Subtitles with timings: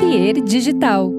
[0.00, 1.12] Zapier Digital.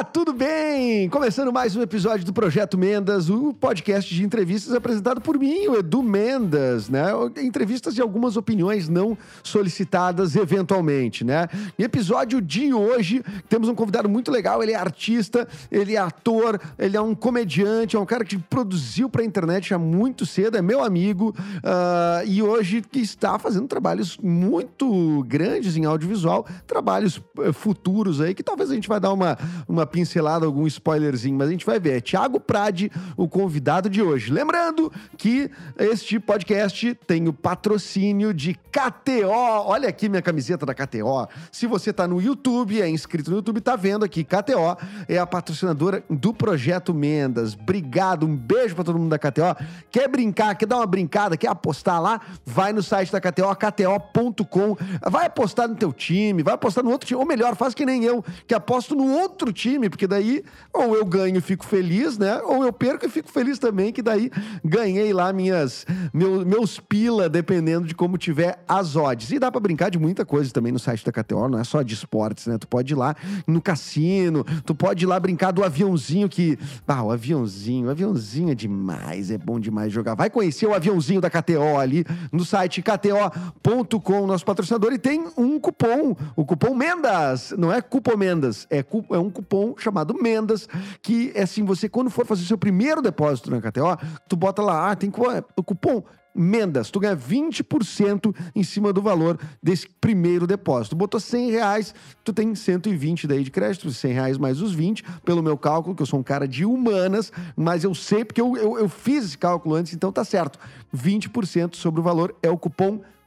[0.00, 1.10] Olá, tudo bem?
[1.10, 5.76] Começando mais um episódio do Projeto Mendas, o podcast de entrevistas apresentado por mim, o
[5.76, 7.08] Edu Mendas, né?
[7.36, 11.48] Entrevistas de algumas opiniões não solicitadas eventualmente, né?
[11.78, 16.58] No episódio de hoje, temos um convidado muito legal, ele é artista, ele é ator,
[16.78, 20.62] ele é um comediante, é um cara que produziu pra internet há muito cedo, é
[20.62, 28.18] meu amigo, uh, e hoje está fazendo trabalhos muito grandes em audiovisual, trabalhos uh, futuros
[28.22, 29.36] aí, que talvez a gente vai dar uma
[29.68, 31.98] uma pincelada, algum spoilerzinho, mas a gente vai ver.
[31.98, 34.32] É Thiago Prade, o convidado de hoje.
[34.32, 39.30] Lembrando que este podcast tem o patrocínio de KTO.
[39.30, 41.28] Olha aqui minha camiseta da KTO.
[41.50, 44.22] Se você tá no YouTube, é inscrito no YouTube, tá vendo aqui.
[44.22, 44.76] KTO
[45.08, 47.54] é a patrocinadora do Projeto Mendas.
[47.54, 49.56] Obrigado, um beijo para todo mundo da KTO.
[49.90, 52.20] Quer brincar, quer dar uma brincada, quer apostar lá?
[52.46, 54.76] Vai no site da KTO, kto.com.
[55.10, 57.18] Vai apostar no teu time, vai apostar no outro time.
[57.20, 60.94] Ou melhor, faz que nem eu, que aposto no outro outro time, porque daí ou
[60.94, 62.40] eu ganho e fico feliz, né?
[62.42, 64.30] Ou eu perco e fico feliz também, que daí
[64.64, 69.30] ganhei lá minhas, meu, meus pila, dependendo de como tiver as odds.
[69.30, 71.82] E dá para brincar de muita coisa também no site da KTO, não é só
[71.82, 72.58] de esportes, né?
[72.58, 76.58] Tu pode ir lá no cassino, tu pode ir lá brincar do aviãozinho que.
[76.86, 80.14] Ah, o aviãozinho, o aviãozinho é demais, é bom demais jogar.
[80.14, 85.58] Vai conhecer o aviãozinho da KTO ali no site kto.com, nosso patrocinador, e tem um
[85.58, 87.54] cupom, o cupom Mendas.
[87.56, 90.68] Não é cupom Mendas, é, é um cupom chamado Mendas,
[91.02, 93.96] que é assim, você quando for fazer seu primeiro depósito na KTO,
[94.28, 95.10] tu bota lá, ah, tem
[95.56, 96.02] o cupom
[96.32, 100.94] Mendas, tu ganha 20% em cima do valor desse primeiro depósito.
[100.94, 105.42] Botou 100 reais, tu tem 120 daí de crédito, 100 reais mais os 20, pelo
[105.42, 108.78] meu cálculo, que eu sou um cara de humanas, mas eu sei porque eu, eu,
[108.78, 110.58] eu fiz esse cálculo antes, então tá certo.
[110.96, 113.19] 20% sobre o valor é o cupom Mendas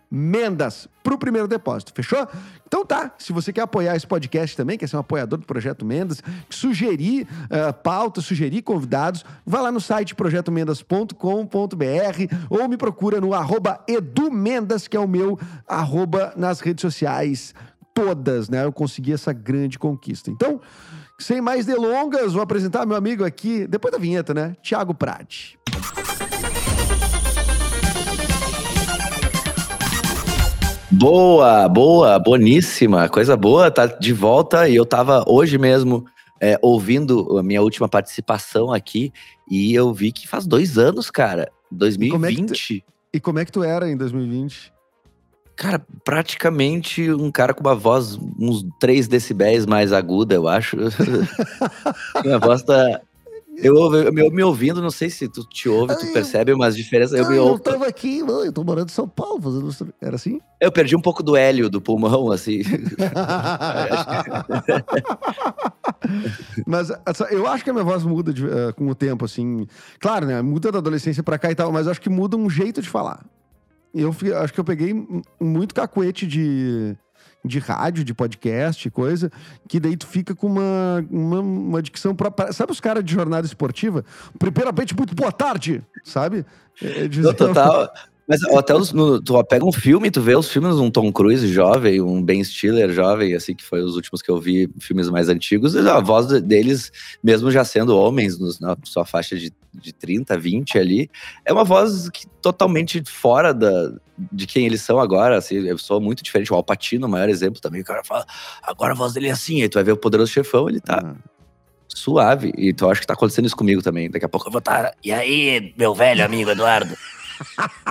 [1.04, 2.28] para o primeiro depósito, fechou?
[2.68, 5.84] Então tá, se você quer apoiar esse podcast também, quer ser um apoiador do Projeto
[5.84, 11.16] Mendas, sugerir uh, pautas, sugerir convidados, vá lá no site projetomendas.com.br
[12.50, 17.54] ou me procura no arroba edumendas, que é o meu arroba nas redes sociais
[17.94, 18.66] todas, né?
[18.66, 20.32] Eu consegui essa grande conquista.
[20.32, 20.60] Então,
[21.20, 24.56] sem mais delongas, vou apresentar meu amigo aqui, depois da vinheta, né?
[24.62, 25.58] Tiago Prade.
[30.94, 36.06] Boa, boa, boníssima, coisa boa, tá de volta e eu tava hoje mesmo
[36.40, 39.12] é, ouvindo a minha última participação aqui
[39.50, 42.06] e eu vi que faz dois anos, cara, 2020.
[42.06, 44.72] E como é que tu, e como é que tu era em 2020?
[45.56, 50.78] Cara, praticamente um cara com uma voz uns 3 decibéis mais aguda, eu acho.
[52.24, 53.02] Minha voz tá,
[53.58, 57.20] eu, eu, eu, me ouvindo, não sei se tu te ouve, tu percebe umas diferenças.
[57.20, 59.94] Eu, me eu tava aqui, eu tô morando em São Paulo fazendo.
[60.02, 60.40] Era assim?
[60.60, 62.62] Eu perdi um pouco do hélio do pulmão, assim.
[66.66, 66.90] mas
[67.32, 69.68] eu acho que a minha voz muda de, uh, com o tempo, assim.
[70.00, 70.42] Claro, né?
[70.42, 73.24] Muda da adolescência pra cá e tal, mas acho que muda um jeito de falar.
[73.94, 74.12] Eu
[74.42, 74.96] acho que eu peguei
[75.40, 76.98] muito cacuete de
[77.46, 79.32] de rádio, de podcast, coisa,
[79.68, 82.54] que daí tu fica com uma, uma, uma dicção própria.
[82.54, 84.06] Sabe os caras de jornada esportiva?
[84.40, 86.46] Primeiramente, muito boa tarde, sabe?
[86.82, 87.92] É, é total.
[88.28, 91.46] Mas até os, no, tu pega um filme, tu vê os filmes um Tom Cruise
[91.48, 95.28] jovem, um Ben Stiller jovem, assim, que foi os últimos que eu vi, filmes mais
[95.28, 100.38] antigos, a voz deles, mesmo já sendo homens, nos, na sua faixa de, de 30,
[100.38, 101.10] 20 ali,
[101.44, 106.00] é uma voz que, totalmente fora da, de quem eles são agora, assim, eu sou
[106.00, 108.26] muito diferente, o Alpatino, o maior exemplo também, o cara fala,
[108.62, 111.02] agora a voz dele é assim, aí tu vai ver o Poderoso Chefão, ele tá...
[111.04, 111.16] Uhum
[111.96, 112.54] suave.
[112.58, 114.10] E então acho que tá acontecendo isso comigo também.
[114.10, 114.84] Daqui a pouco eu vou estar.
[114.84, 116.96] Tá, e aí, meu velho amigo Eduardo?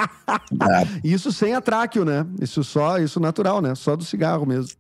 [1.03, 2.27] isso sem atráqueo, né?
[2.41, 3.75] Isso só, isso natural, né?
[3.75, 4.77] Só do cigarro mesmo.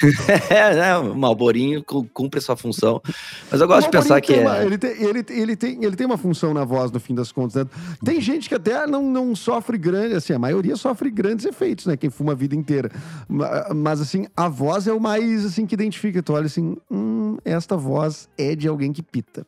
[0.50, 0.96] é, né?
[0.96, 1.82] O Malborinho
[2.12, 3.00] cumpre sua função.
[3.50, 4.64] Mas eu gosto de pensar que uma, é.
[4.64, 7.64] Ele tem, ele, ele, tem, ele tem uma função na voz, no fim das contas.
[7.64, 7.70] Né?
[8.04, 11.96] Tem gente que até não, não sofre grande, assim, a maioria sofre grandes efeitos, né?
[11.96, 12.90] Quem fuma a vida inteira.
[13.74, 16.22] Mas, assim, a voz é o mais, assim, que identifica.
[16.22, 19.46] Tu olha assim, hum, esta voz é de alguém que pita.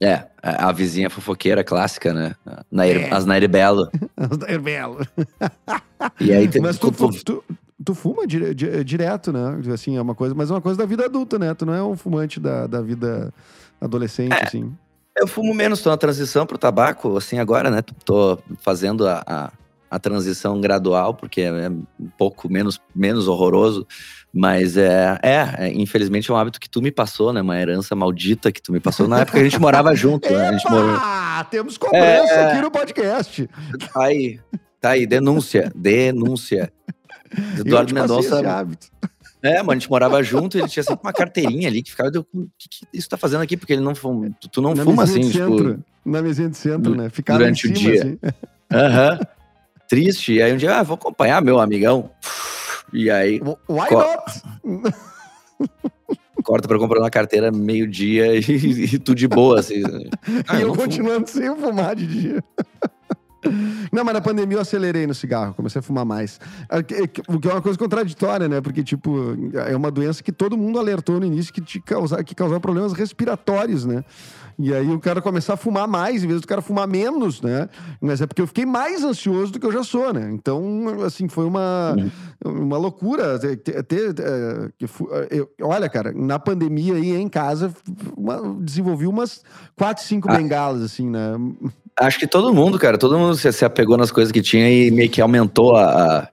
[0.00, 2.34] É, a vizinha fofoqueira clássica, né?
[2.70, 3.14] Nair, é.
[3.14, 3.88] As Nair Belo.
[4.16, 5.06] As Nair Belo.
[6.20, 7.44] e aí tem, Mas tu, tu, tu,
[7.84, 9.60] tu fuma dire, direto, né?
[9.72, 11.52] Assim, é uma coisa, mas é uma coisa da vida adulta, né?
[11.54, 13.32] Tu não é um fumante da, da vida
[13.80, 14.44] adolescente, é.
[14.44, 14.72] assim.
[15.16, 17.82] Eu fumo menos, tô na transição pro tabaco, assim, agora, né?
[18.04, 19.52] Tô fazendo a, a,
[19.88, 23.86] a transição gradual, porque é um pouco menos, menos horroroso.
[24.32, 27.40] Mas é, é, infelizmente é um hábito que tu me passou, né?
[27.40, 30.48] Uma herança maldita que tu me passou na época que a gente morava junto, né?
[30.48, 30.98] A gente morou...
[31.50, 32.50] Temos cobrança é...
[32.50, 33.48] aqui no podcast.
[33.92, 34.40] Tá aí,
[34.80, 36.72] tá aí, denúncia, denúncia.
[37.58, 38.40] Eduardo Mendonça.
[39.42, 42.48] É, mano, a gente morava junto, ele tinha sempre uma carteirinha ali que ficava, o
[42.58, 43.58] que, que isso tá fazendo aqui?
[43.58, 46.94] Porque ele não fuma, tu, tu não Na fuma assim, tipo, Na mesinha de centro,
[46.94, 47.10] né?
[47.10, 48.00] Ficava durante em o cima, dia.
[48.00, 48.18] assim.
[48.72, 49.18] aham,
[49.86, 50.32] triste.
[50.32, 52.10] E aí um dia, ah, vou acompanhar meu amigão.
[52.90, 53.38] E aí
[53.68, 54.94] Why not?
[56.44, 58.40] corta pra comprar uma carteira meio-dia e,
[58.94, 59.82] e tudo de boa, assim.
[60.46, 60.86] Ah, e eu não fumo.
[60.86, 62.44] continuando sem fumar de dia.
[63.92, 66.40] Não, mas na pandemia eu acelerei no cigarro, comecei a fumar mais.
[66.68, 68.60] É que- O que é uma coisa contraditória, né?
[68.60, 69.16] Porque, tipo,
[69.66, 72.92] é uma doença que todo mundo alertou no início que, te causa, que causava problemas
[72.92, 74.04] respiratórios, né?
[74.56, 77.68] E aí o cara começar a fumar mais, em vez do cara fumar menos, né?
[78.00, 80.30] Mas é porque eu fiquei mais ansioso do que eu já sou, né?
[80.32, 81.96] Então, assim, foi uma,
[82.44, 83.36] uma loucura.
[83.38, 84.14] Ter, ter-
[85.60, 87.74] olha, cara, na pandemia aí em casa,
[88.60, 89.42] desenvolvi umas
[89.76, 90.36] quatro, cinco Ah.
[90.36, 91.32] bengalas, assim, né?
[91.98, 94.90] Acho que todo mundo, cara, todo mundo se, se apegou nas coisas que tinha e
[94.90, 96.28] meio que aumentou a,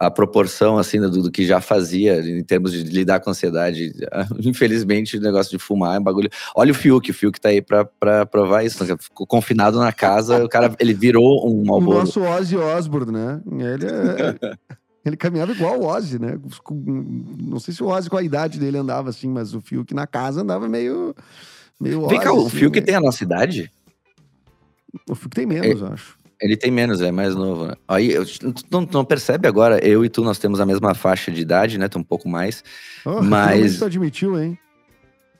[0.00, 3.32] a, a proporção, assim, do, do que já fazia em termos de lidar com a
[3.32, 3.92] ansiedade.
[4.44, 6.28] Infelizmente, o negócio de fumar é um bagulho.
[6.56, 8.82] Olha o Fiuk, o Fiuk tá aí pra, pra provar isso.
[8.84, 8.96] né?
[8.98, 11.98] Ficou confinado na casa, o cara, ele virou um O Malboro.
[12.00, 13.40] nosso Ozzy Osbourne, né?
[13.46, 14.56] Ele, é-
[15.06, 16.36] ele caminhava igual o Ozzy, né?
[17.38, 20.08] Não sei se o Ozzy com a idade dele andava assim, mas o Fiuk na
[20.08, 21.14] casa andava meio.
[21.80, 22.84] meio Vem cá, Ozzy, o assim, Fiuk né?
[22.86, 23.70] tem a nossa idade?
[25.08, 26.16] O Fiuk tem menos, eu acho.
[26.40, 27.74] Ele tem menos, é mais novo, né?
[27.88, 31.30] Aí, eu- tu não, não percebe agora, eu e tu, nós temos a mesma faixa
[31.30, 31.88] de idade, né?
[31.88, 32.62] Tu um pouco mais.
[33.04, 34.58] Oh, Mas- tu admitiu, hein?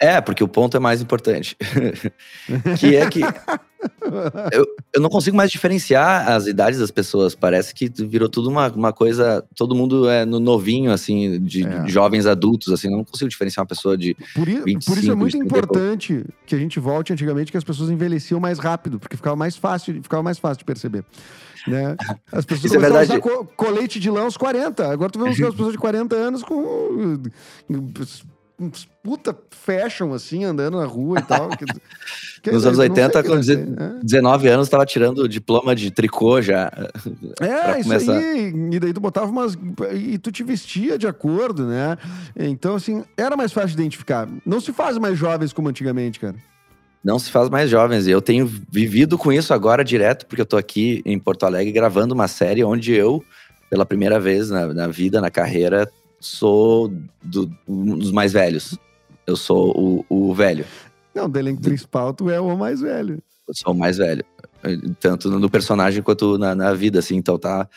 [0.00, 1.56] É, porque o ponto é mais importante.
[2.78, 3.20] que é que
[4.52, 7.34] eu, eu não consigo mais diferenciar as idades das pessoas.
[7.34, 9.44] Parece que virou tudo uma, uma coisa.
[9.54, 11.86] Todo mundo é no novinho, assim, de, É.
[11.88, 12.88] jovens adultos, assim.
[12.90, 14.16] Eu não consigo diferenciar uma pessoa de.
[14.34, 17.58] Por, i- por 25, isso é muito 30 importante que a gente volte antigamente que
[17.58, 21.04] as pessoas envelheciam mais rápido, porque ficava mais fácil, ficava mais fácil de perceber.
[21.66, 21.96] Né?
[22.30, 23.20] As pessoas Isso é começaram a verdade.
[23.26, 24.86] usar co- colete de lã aos 40.
[24.90, 27.22] Agora tu vê as pessoas de 40 anos com
[29.02, 31.48] puta fashion, assim, andando na rua e tal.
[31.50, 31.64] Que-
[32.42, 33.66] que- Nos anos eu não sei 80, que com ser,
[34.02, 36.70] 19 anos, tava tirando o diploma de tricô já.
[37.40, 38.16] É, é isso começar.
[38.18, 38.52] aí.
[38.72, 39.56] E daí tu botava umas.
[39.94, 41.96] E tu te vestia de acordo, né?
[42.36, 44.28] Então, assim, era mais fácil de identificar.
[44.46, 46.36] Não se faz mais jovens como antigamente, cara.
[47.02, 48.06] Não se faz mais jovens.
[48.06, 51.70] E eu tenho vivido com isso agora direto, porque eu tô aqui em Porto Alegre
[51.72, 53.22] gravando uma série onde eu,
[53.68, 55.86] pela primeira vez na, na vida, na carreira,
[56.24, 56.90] sou
[57.22, 58.78] do- um dos mais velhos.
[59.26, 60.64] Eu sou o, o velho.
[61.14, 63.22] Não, do elenco principal, tu é o mais velho.
[63.46, 64.24] Eu sou o mais velho.
[64.98, 67.16] Tanto no personagem quanto na, na vida, assim.
[67.16, 67.68] Então tá.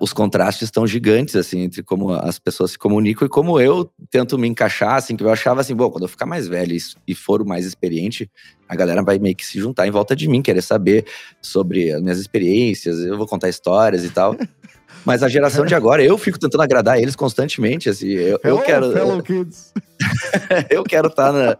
[0.00, 4.38] Os contrastes estão gigantes, assim, entre como as pessoas se comunicam e como eu tento
[4.38, 7.14] me encaixar, assim, que eu achava assim, bom, quando eu ficar mais velho e, e
[7.14, 8.30] for o mais experiente,
[8.66, 11.04] a galera vai meio que se juntar em volta de mim, querer saber
[11.42, 14.34] sobre as minhas experiências, eu vou contar histórias e tal.
[15.04, 18.62] Mas a geração de agora, eu fico tentando agradar eles constantemente, assim, eu, eu Hello,
[18.62, 19.72] quero Fellow kids.
[20.70, 21.56] eu quero estar na.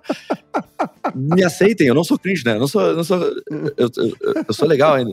[1.15, 2.55] Me aceitem, eu não sou cringe, né?
[2.55, 2.83] Eu não sou.
[2.83, 3.19] Eu, não sou,
[3.77, 5.13] eu, eu- eu sou legal ainda.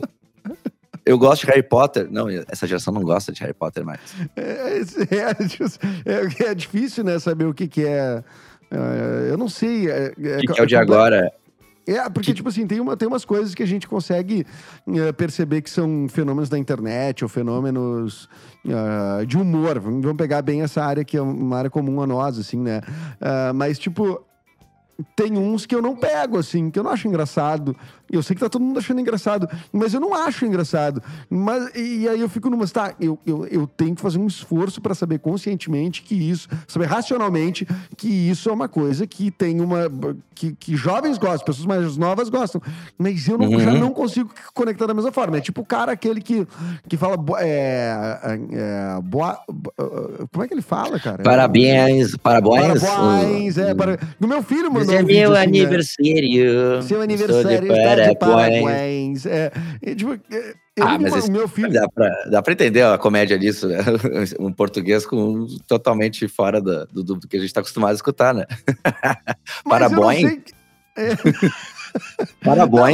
[1.04, 2.08] Eu gosto de Harry Potter.
[2.10, 4.00] Não, essa geração não gosta de Harry Potter mais.
[4.36, 4.78] É,
[5.10, 8.22] é, é- é difícil, né, saber o que, que é.
[8.70, 9.90] é, eu não sei.
[9.90, 11.30] É, O que, que é o de agora?
[11.86, 14.46] É, porque, tipo assim, tem, uma, tem umas coisas que a gente consegue
[14.86, 18.28] eh, perceber que são fenômenos da internet ou fenômenos
[18.68, 19.80] ah, de humor.
[19.80, 22.80] Vamos pegar bem essa área que é uma área comum a nós, assim, né?
[23.20, 24.24] Ah, mas, tipo,
[25.16, 27.76] tem uns que eu não pego, assim, que eu não acho engraçado.
[28.12, 31.02] Eu sei que tá todo mundo achando engraçado, mas eu não acho engraçado.
[31.30, 32.66] Mas, e aí eu fico numa.
[32.68, 36.86] Tá, eu, eu, eu tenho que fazer um esforço para saber conscientemente que isso, saber
[36.86, 37.66] racionalmente
[37.96, 39.90] que isso é uma coisa que tem uma.
[40.34, 42.60] que, que jovens gostam, pessoas mais novas gostam.
[42.98, 43.60] Mas eu não, Uhum.
[43.60, 45.38] já não consigo conectar da mesma forma.
[45.38, 46.46] É tipo o cara aquele que,
[46.88, 47.16] que fala.
[47.40, 49.72] É, é, boa, bo-
[50.32, 51.22] como é que ele fala, cara?
[51.22, 52.82] Parabéns, parabéns.
[52.82, 53.74] Parabéns, é.
[53.74, 53.98] Para...
[54.20, 55.60] O meu filho mandou é um vídeo meu assim, né?
[55.60, 56.82] aniversário.
[56.82, 58.64] Seu Estou aniversário de está de parabéns.
[58.64, 59.26] parabéns.
[59.26, 61.72] É, é, tipo, é, eu Ah, mas meu filho.
[61.72, 63.78] Dá pra, dá pra entender a comédia disso, né?
[64.40, 68.34] Um português com totalmente fora da- do, do que a gente tá acostumado a escutar,
[68.34, 68.44] né?
[69.64, 70.42] parabéns.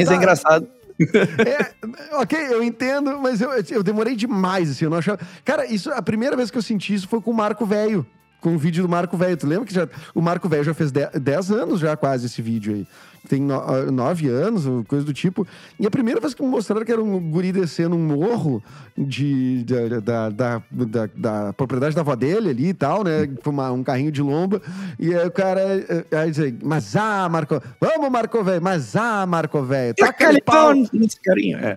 [0.09, 0.13] tá.
[0.13, 0.69] é engraçado.
[1.01, 5.21] É, ok, eu entendo, mas eu, eu demorei demais, assim, eu não achava...
[5.45, 8.05] Cara, isso, a primeira vez que eu senti isso foi com o Marco Velho,
[8.49, 9.37] com o vídeo do Marco Velho.
[9.37, 12.75] Tu lembra que já, o Marco Velho já fez 10 anos já quase esse vídeo
[12.75, 12.87] aí.
[13.29, 15.47] Tem 9 anos, ou coisa do tipo.
[15.79, 18.63] E a primeira vez que me mostraram que era um guri descendo um morro
[18.97, 23.29] de, da, da, da, da- da propriedade da avó dele ali e tal, né?
[23.75, 24.63] Um carrinho de lomba.
[24.99, 25.61] E aí o cara...
[25.61, 27.61] eh, Aí diz, mas ah, Marco...
[27.81, 29.95] Vamos, Marco Velho, mas ah, Marco Velho.
[29.95, 30.73] Taca ele pau.
[30.93, 31.59] nesse carinho.
[31.59, 31.77] É.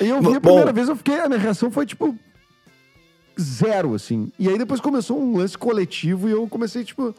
[0.00, 2.14] E eu vi a primeira vez, eu fiquei, a minha reação foi tipo.
[3.40, 4.30] Zero, assim.
[4.38, 7.14] E aí depois começou um lance coletivo e eu comecei, tipo,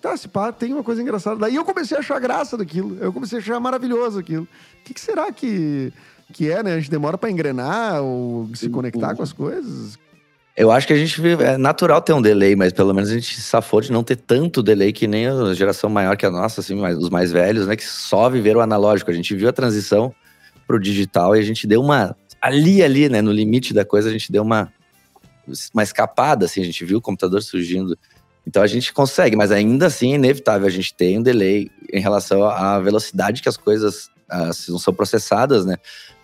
[0.00, 1.36] tá, se pá, tem uma coisa engraçada.
[1.36, 2.98] Daí eu comecei a achar graça daquilo.
[3.00, 4.44] Eu comecei a achar maravilhoso aquilo.
[4.44, 5.92] O que, que será que,
[6.32, 6.74] que é, né?
[6.74, 9.98] A gente demora pra engrenar ou se conectar com as coisas?
[10.54, 13.40] Eu acho que a gente é natural ter um delay, mas pelo menos a gente
[13.40, 16.78] safou de não ter tanto delay que nem a geração maior que a nossa, assim,
[16.78, 17.74] os mais velhos, né?
[17.74, 19.10] Que só viveram o analógico.
[19.10, 20.14] A gente viu a transição
[20.66, 22.14] pro digital e a gente deu uma.
[22.40, 23.22] Ali, ali, né?
[23.22, 24.70] No limite da coisa, a gente deu uma,
[25.72, 27.98] uma escapada, assim, a gente viu o computador surgindo.
[28.46, 30.66] Então a gente consegue, mas ainda assim é inevitável.
[30.66, 35.64] A gente tem um delay em relação à velocidade que as coisas uh, são processadas,
[35.64, 35.76] né?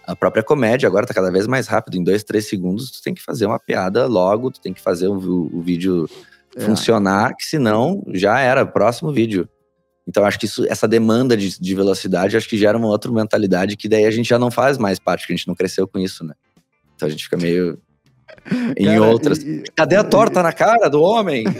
[0.06, 1.96] A própria comédia agora tá cada vez mais rápido.
[1.96, 5.06] Em dois, três segundos, tu tem que fazer uma piada logo, tu tem que fazer
[5.06, 6.08] o, o vídeo
[6.56, 6.60] é.
[6.60, 9.48] funcionar, que senão já era, próximo vídeo.
[10.06, 13.76] Então acho que isso, essa demanda de, de, velocidade, acho que gera uma outra mentalidade
[13.76, 15.98] que daí a gente já não faz mais parte, que a gente não cresceu com
[15.98, 16.34] isso, né?
[16.96, 17.78] Então a gente fica meio
[18.76, 19.38] em Cara, outras.
[19.38, 20.42] E, Cadê a torta e...
[20.42, 21.44] na cara do homem?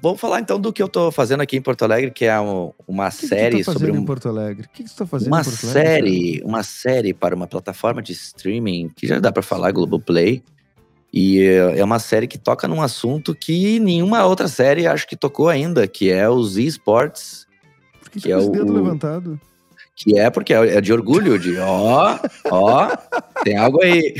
[0.00, 2.72] Vamos falar então do que eu tô fazendo aqui em Porto Alegre, que é um,
[2.86, 3.96] uma que série que tá sobre um...
[3.96, 4.66] em Porto Alegre.
[4.66, 5.82] O que, que você tá fazendo uma em Porto Alegre?
[5.82, 10.42] série, uma série para uma plataforma de streaming que já dá para falar Globoplay.
[11.12, 15.48] E é uma série que toca num assunto que nenhuma outra série acho que tocou
[15.48, 17.46] ainda, que é os esports.
[18.00, 19.40] Por que, que é o dedo levantado?
[19.96, 22.18] Que é porque é de orgulho, de ó,
[22.50, 22.96] ó,
[23.42, 24.14] tem algo aí.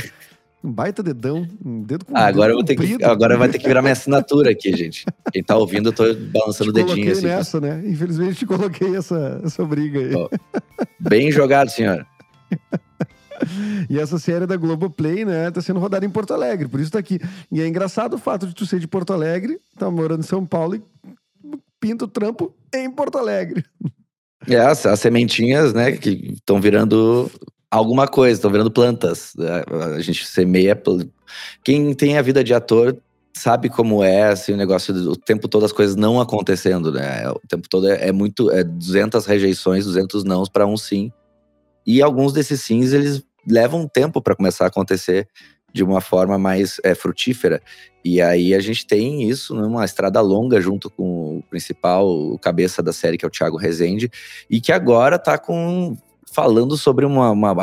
[0.63, 3.47] Um baita dedão, um dedo com ah, agora dedo eu vou ter que Agora vai
[3.47, 5.05] ter que virar minha assinatura aqui, gente.
[5.31, 7.27] Quem tá ouvindo, eu tô balançando o dedinho assim.
[7.27, 7.83] nessa, né?
[7.85, 10.15] Infelizmente te coloquei essa, essa briga aí.
[10.15, 10.29] Oh,
[10.99, 12.05] bem jogado, senhor.
[13.87, 16.97] E essa série da Globoplay, né, tá sendo rodada em Porto Alegre, por isso tá
[16.97, 17.19] aqui.
[17.51, 20.43] E é engraçado o fato de tu ser de Porto Alegre, tá morando em São
[20.43, 20.81] Paulo e
[21.79, 23.63] pinta o trampo em Porto Alegre.
[24.49, 27.29] É, as, as sementinhas, né, que estão virando
[27.69, 29.33] alguma coisa, estão virando plantas.
[29.95, 30.81] A gente semeia.
[31.63, 32.97] Quem tem a vida de ator
[33.33, 37.29] sabe como é assim, o negócio, o tempo todo as coisas não acontecendo, né?
[37.29, 38.49] O tempo todo é, é muito.
[38.51, 41.11] É 200 rejeições, 200 nãos para um sim.
[41.85, 45.27] E alguns desses sims, eles levam tempo para começar a acontecer
[45.77, 47.61] de uma forma mais é, frutífera.
[48.03, 52.81] E aí a gente tem isso numa estrada longa junto com o principal, o cabeça
[52.81, 54.09] da série, que é o Thiago Rezende,
[54.49, 55.95] e que agora tá com
[56.33, 57.53] falando sobre uma, uma,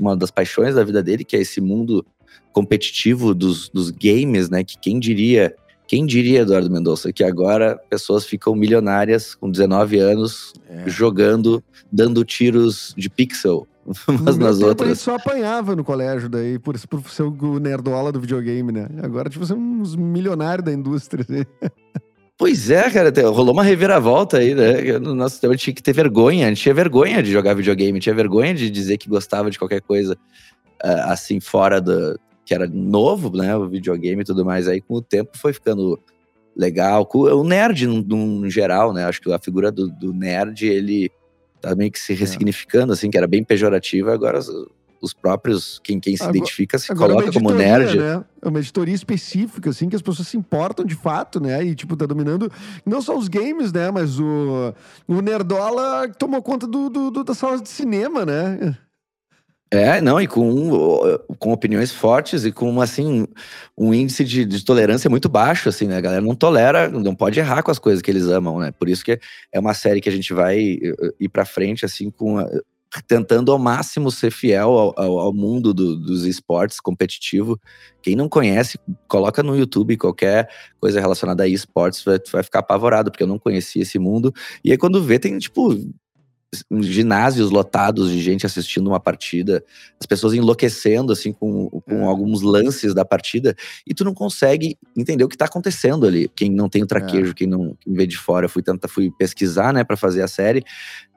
[0.00, 2.04] uma das paixões da vida dele, que é esse mundo
[2.52, 4.62] competitivo dos, dos games, né?
[4.62, 5.54] Que quem diria,
[5.86, 10.88] quem diria, Eduardo Mendonça, que agora pessoas ficam milionárias com 19 anos é.
[10.88, 13.66] jogando, dando tiros de pixel
[14.08, 14.88] umas nas tempo, outras.
[14.90, 18.88] Gente só apanhava no colégio daí, por, por ser o nerdola do videogame, né?
[19.02, 21.24] Agora, tipo, são uns milionários da indústria.
[21.28, 21.44] Assim.
[22.38, 24.98] Pois é, cara, rolou uma reviravolta aí, né?
[24.98, 28.14] No nosso tempo tinha que ter vergonha, a gente tinha vergonha de jogar videogame, tinha
[28.14, 30.14] vergonha de dizer que gostava de qualquer coisa
[30.84, 32.18] uh, assim fora do.
[32.44, 33.56] que era novo, né?
[33.56, 34.66] O videogame e tudo mais.
[34.66, 36.00] Aí com o tempo foi ficando
[36.56, 37.08] legal.
[37.12, 39.04] O nerd, no, no geral, né?
[39.04, 41.10] Acho que a figura do, do nerd, ele
[41.62, 42.16] tá meio que se é.
[42.16, 44.40] ressignificando, assim, que era bem pejorativa, agora
[45.00, 47.98] os próprios, quem, quem se agora, identifica, se coloca como nerd.
[47.98, 48.24] Né?
[48.40, 51.62] É uma editoria específica, assim, que as pessoas se importam de fato, né?
[51.64, 52.50] E, tipo, tá dominando
[52.86, 53.90] não só os games, né?
[53.90, 54.72] Mas o,
[55.08, 58.76] o Nerdola tomou conta do, do, do das salas de cinema, né?
[59.72, 60.68] É, não, e com,
[61.38, 63.26] com opiniões fortes e com, assim,
[63.76, 65.96] um índice de, de, tolerância muito baixo, assim, né?
[65.96, 68.70] A galera não tolera, não pode errar com as coisas que eles amam, né?
[68.70, 69.18] Por isso que
[69.50, 70.58] é uma série que a gente vai
[71.18, 72.36] ir pra frente, assim, com
[73.00, 77.58] tentando ao máximo ser fiel ao, ao, ao mundo do, dos esportes competitivo.
[78.02, 83.10] Quem não conhece, coloca no YouTube qualquer coisa relacionada a esportes, vai, vai ficar apavorado,
[83.10, 84.34] porque eu não conhecia esse mundo.
[84.62, 85.74] E aí quando vê, tem, tipo,
[86.82, 89.64] ginásios lotados de gente assistindo uma partida,
[89.98, 92.04] as pessoas enlouquecendo assim com, com é.
[92.04, 93.56] alguns lances da partida
[93.86, 96.28] e tu não consegue entender o que está acontecendo ali.
[96.36, 97.34] Quem não tem o traquejo, é.
[97.34, 100.62] quem não quem vê de fora, fui tentar fui pesquisar, né, para fazer a série,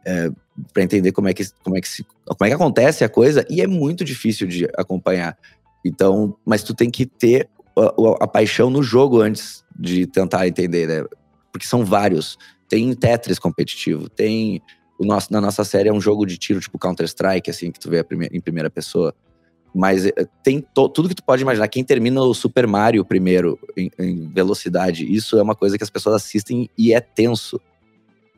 [0.06, 0.30] é,
[0.74, 3.46] para entender como é que como é que se, como é que acontece a coisa
[3.50, 5.38] e é muito difícil de acompanhar.
[5.84, 10.88] Então, mas tu tem que ter a, a paixão no jogo antes de tentar entender,
[10.88, 11.06] né?
[11.52, 12.38] Porque são vários.
[12.68, 14.62] Tem Tetris competitivo, tem
[15.04, 18.06] nosso, na nossa série é um jogo de tiro tipo Counter-Strike, assim, que tu vê
[18.32, 19.14] em primeira pessoa.
[19.74, 21.68] Mas eh, tem to, tudo que tu pode imaginar.
[21.68, 25.90] Quem termina o Super Mario primeiro em, em, velocidade, isso é uma coisa que as
[25.90, 27.60] pessoas assistem e é tenso.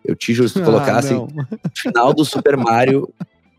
[0.04, 3.14] Eu te juro, se tu colocasse ah, final do Super Mario,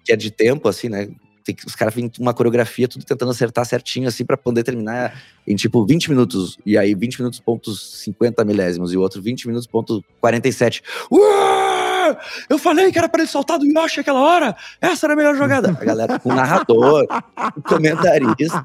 [0.05, 1.09] que é de tempo, assim, né?
[1.45, 5.23] Tem que, os caras vêm uma coreografia, tudo tentando acertar certinho, assim, para poder terminar
[5.47, 6.59] em tipo 20 minutos.
[6.67, 10.83] E aí, 20 minutos, pontos 50 milésimos, e o outro 20 minutos, ponto 47.
[12.49, 14.57] Eu falei que era para ele soltar do Yoshi aquela hora.
[14.81, 15.71] Essa era a melhor jogada.
[15.81, 17.07] A galera com o narrador,
[17.57, 18.62] o comentarista.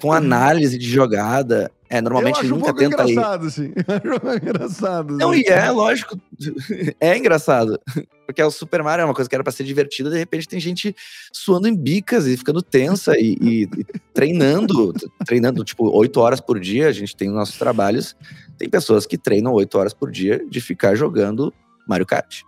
[0.00, 1.70] com análise de jogada.
[1.88, 3.12] É, normalmente eu acho nunca um pouco tenta ir.
[3.12, 3.72] engraçado, assim.
[3.86, 5.16] Acho engraçado.
[5.18, 5.42] Não, assim.
[5.46, 6.18] e é, lógico.
[6.98, 7.78] É engraçado.
[8.26, 10.58] Porque o Super Mario é uma coisa que era pra ser divertida, de repente tem
[10.58, 10.96] gente
[11.32, 14.94] suando em bicas e ficando tensa e, e- e treinando.
[15.26, 16.88] treinando, tipo, oito horas por dia.
[16.88, 18.16] A gente tem os nossos trabalhos.
[18.56, 21.52] Tem pessoas que treinam oito horas por dia de ficar jogando
[21.88, 22.42] Mario Kart.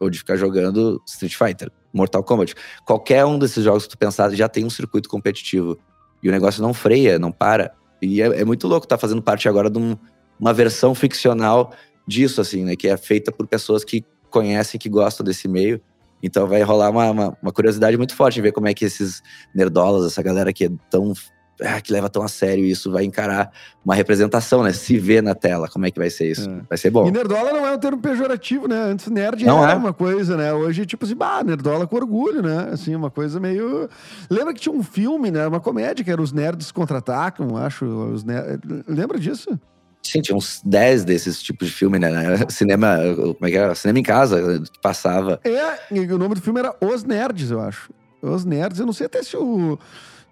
[0.00, 2.54] Ou de ficar jogando Street Fighter, Mortal Kombat.
[2.84, 5.76] Qualquer um desses jogos que tu pensar já tem um circuito competitivo.
[6.22, 7.72] E o negócio não freia, não para.
[8.00, 9.96] E é, é muito louco estar fazendo parte agora de um-
[10.38, 11.72] uma versão ficcional
[12.06, 12.76] disso, assim, né?
[12.76, 15.80] Que é feita por pessoas que conhecem, que gostam desse meio.
[16.22, 19.22] Então vai rolar uma, uma, uma curiosidade muito forte em ver como é que esses
[19.54, 21.12] nerdolas, essa galera que é tão.
[21.62, 23.50] Ah, que leva tão a sério isso, vai encarar
[23.84, 24.72] uma representação, né?
[24.72, 26.48] Se ver na tela, como é que vai ser isso.
[26.48, 26.60] É.
[26.68, 27.06] Vai ser bom.
[27.08, 28.76] E nerdola não é um termo pejorativo, né?
[28.76, 29.76] Antes nerd Não era é.
[29.76, 30.52] uma coisa, né?
[30.52, 32.68] Hoje, tipo assim, bah, nerdola com orgulho, né?
[32.72, 33.88] Assim, uma coisa meio.
[34.30, 35.46] Lembra que tinha um filme, né?
[35.46, 37.84] Uma comédia que era Os Nerds Contra-Atacam, acho.
[37.84, 38.60] Os ner...
[38.86, 39.58] Lembra disso?
[40.02, 42.10] Sim, tinha uns 10 desses tipos de filme, né?
[42.48, 43.74] Cinema, como é que era?
[43.74, 45.40] Cinema em casa, que passava.
[45.44, 47.92] É, e o nome do filme era Os Nerds, eu acho.
[48.22, 49.78] Os Nerds, eu não sei até se o.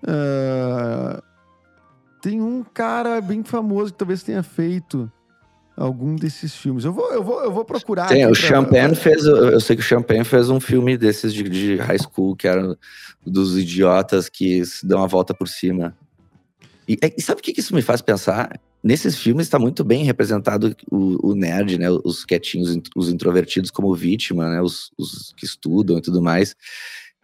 [0.06, 1.22] ah,
[2.20, 5.10] tem um cara bem famoso que talvez tenha feito
[5.76, 6.84] algum desses filmes.
[6.84, 8.08] Eu vou, eu vou, eu vou procurar.
[8.08, 9.24] Tem, o pra- Champagne fez.
[9.24, 12.76] Eu sei que o Champagne fez um filme desses de, de high school, que era
[13.24, 15.96] dos idiotas que se dão a volta por cima.
[16.88, 18.58] E, e sabe o que que isso me faz pensar?
[18.82, 21.90] Nesses filmes está muito bem representado o, o nerd, né?
[21.90, 24.62] Os quietinhos, os introvertidos como vítima, né?
[24.62, 26.54] Os, os que estudam e tudo mais,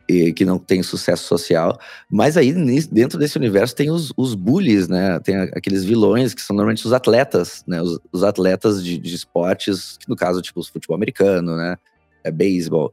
[0.06, 1.78] que não tem sucesso social.
[2.11, 2.52] Mas aí,
[2.87, 5.18] dentro desse universo, tem os, os bullies, né?
[5.21, 7.80] Tem aqueles vilões que são normalmente os atletas, né?
[7.80, 11.76] Os, os atletas de, de esportes, que no caso, tipo, futebol americano, né?
[12.25, 12.92] É beisebol.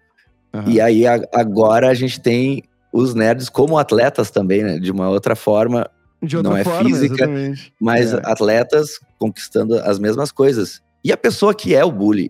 [0.53, 0.69] Aham.
[0.69, 4.79] E aí, a- agora a gente tem os nerds como atletas também, né?
[4.79, 5.89] De uma outra forma,
[6.23, 7.73] De outra não é forma, física, exatamente.
[7.79, 8.21] mas É.
[8.23, 10.81] atletas conquistando as mesmas coisas.
[11.03, 12.29] E a pessoa que é o bully,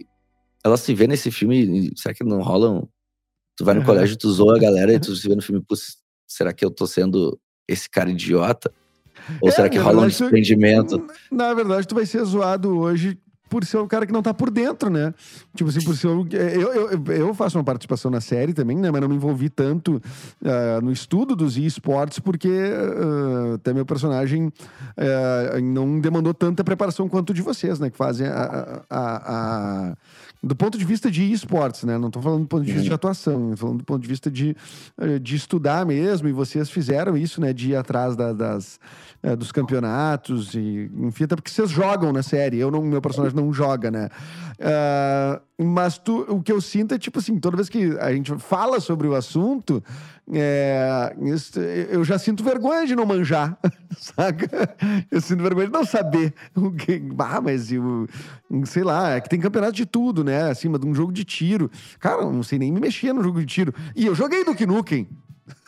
[0.64, 2.88] ela se vê nesse filme, será que não rola um...
[3.60, 3.88] Tu vai no Aham.
[3.88, 5.62] colégio, tu zoa a galera e tu se vê no filme,
[6.26, 8.72] será que eu tô sendo esse cara idiota?
[9.42, 11.06] Ou É, será que rola um verdade, desprendimento?
[11.30, 13.20] Na verdade, tu vai ser zoado hoje
[13.50, 15.14] por ser um cara que não tá por dentro, né?
[15.56, 16.08] Tipo assim, por ser.
[16.08, 18.92] um- Eu, eu, eu faço uma participação na série também, né?
[18.92, 20.02] Mas não me envolvi tanto
[20.46, 24.54] ah, no estudo dos esportes, porque ah, até meu personagem
[24.96, 27.90] ah, não demandou tanta preparação quanto o de vocês, né?
[27.90, 29.34] Que fazem a- a-
[29.90, 29.98] a-
[30.42, 31.98] do ponto de vista de esportes, né?
[31.98, 34.32] Não tô falando do ponto de vista de atuação, tô falando do ponto de vista
[34.32, 34.56] de,
[34.98, 37.52] eh, de estudar mesmo, e vocês fizeram isso, né?
[37.52, 38.80] De ir atrás da- das,
[39.22, 42.58] eh, dos campeonatos, e enfim, até porque vocês jogam na série.
[42.58, 44.08] Eu não, meu personagem não joga, né?
[44.62, 48.34] Ah, mas tu, o que eu sinto é tipo assim, toda vez que a gente
[48.38, 49.84] fala sobre o assunto,
[50.32, 53.58] é, isso- eu já sinto vergonha de não manjar,
[53.98, 54.48] saca?
[55.12, 57.02] Eu sinto vergonha de não saber o que.
[57.20, 58.08] Ah, mas eu.
[58.66, 60.50] Sei lá, é que tem campeonato de tudo, né?
[60.50, 61.70] Acima de um jogo de tiro.
[62.00, 63.74] Cara, eu não sei nem me mexer no jogo de tiro.
[63.96, 65.08] E eu joguei Duke Nukem.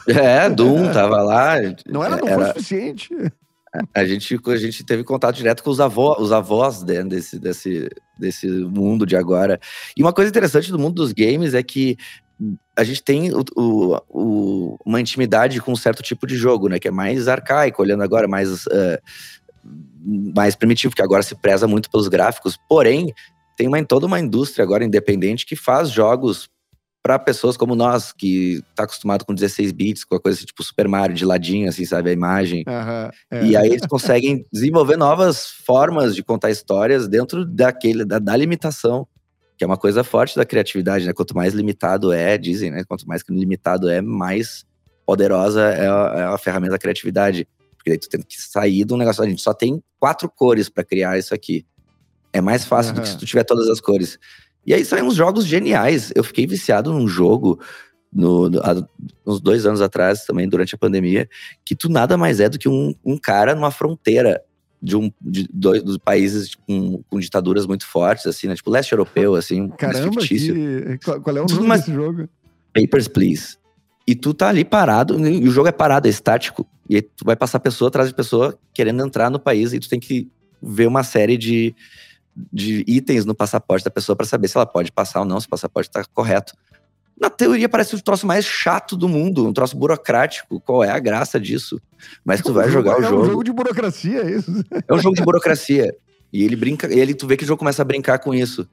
[0.07, 1.55] É, Doom tava lá.
[1.87, 3.09] Não era, não foi suficiente.
[3.95, 7.89] A gente, a gente teve contato direto com os avós, os avós né, desse, desse,
[8.19, 9.59] desse mundo de agora.
[9.95, 11.97] E uma coisa interessante do mundo dos games é que
[12.75, 16.79] a gente tem o, o- o- uma intimidade com um certo tipo de jogo, né?
[16.79, 18.99] Que é mais arcaico, olhando agora, mais, eh,
[20.35, 22.57] mais primitivo, que agora se preza muito pelos gráficos.
[22.67, 23.13] Porém,
[23.55, 26.49] tem uma, toda uma indústria agora independente que faz jogos
[27.03, 30.63] para pessoas como nós, que tá acostumado com 16 bits, com a coisa assim, tipo
[30.63, 32.11] Super Mario, de ladinho, assim, sabe?
[32.11, 32.63] A imagem.
[32.67, 33.45] Aham, é.
[33.45, 39.07] E aí eles conseguem desenvolver novas formas de contar histórias dentro daquele, da, da limitação,
[39.57, 41.13] que é uma coisa forte da criatividade, né?
[41.13, 42.83] Quanto mais limitado é, dizem, né?
[42.87, 44.65] Quanto mais limitado é, mais
[45.05, 47.47] poderosa é a, é a ferramenta da criatividade.
[47.75, 50.69] Porque daí tu tem que sair de um negócio, a gente só tem quatro cores
[50.69, 51.65] para criar isso aqui.
[52.31, 54.19] É mais fácil do que se tu tiver todas as cores.
[54.65, 56.11] E aí saem uns jogos geniais.
[56.15, 57.59] Eu fiquei viciado num jogo
[58.13, 58.75] no, no- há
[59.25, 61.27] uns dois anos atrás, também durante a pandemia,
[61.65, 64.41] que tu nada mais é do que um, um cara numa fronteira
[64.83, 68.55] de um de dois dos países com, com ditaduras muito fortes, assim, né?
[68.55, 70.55] Tipo leste europeu, assim, Caramba, fictício.
[70.55, 72.27] que, qual, qual é o nome desse jogo?
[72.73, 73.57] Papers, Please.
[74.07, 76.67] E tu tá ali parado, e o jogo é parado, é estático.
[76.89, 79.87] E aí tu vai passar pessoa atrás de pessoa querendo entrar no país, e tu
[79.87, 80.27] tem que
[80.61, 81.75] ver uma série de,
[82.51, 85.47] de itens no passaporte da pessoa para saber se ela pode passar ou não, se
[85.47, 86.53] o passaporte tá correto.
[87.19, 90.59] Na teoria parece o troço mais chato do mundo, um troço burocrático.
[90.61, 91.79] Qual é a graça disso?
[92.25, 93.21] Mas tu vai jogar o é jogo.
[93.21, 94.51] um jogo de burocracia, é isso?
[94.87, 95.95] É um jogo de burocracia.
[96.33, 98.67] E ele brinca, e ele tu vê que o jogo começa a brincar com isso.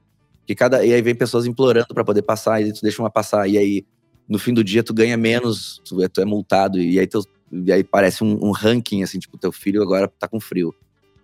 [0.47, 3.47] Que cada e aí vem pessoas implorando pra poder passar e tu deixa uma passar
[3.47, 3.85] e aí
[4.27, 7.25] no fim do dia tu ganha menos, tu é, tu é multado e aí teus,
[7.51, 10.73] e aí parece um, um ranking, assim, tipo, teu filho agora tá com frio,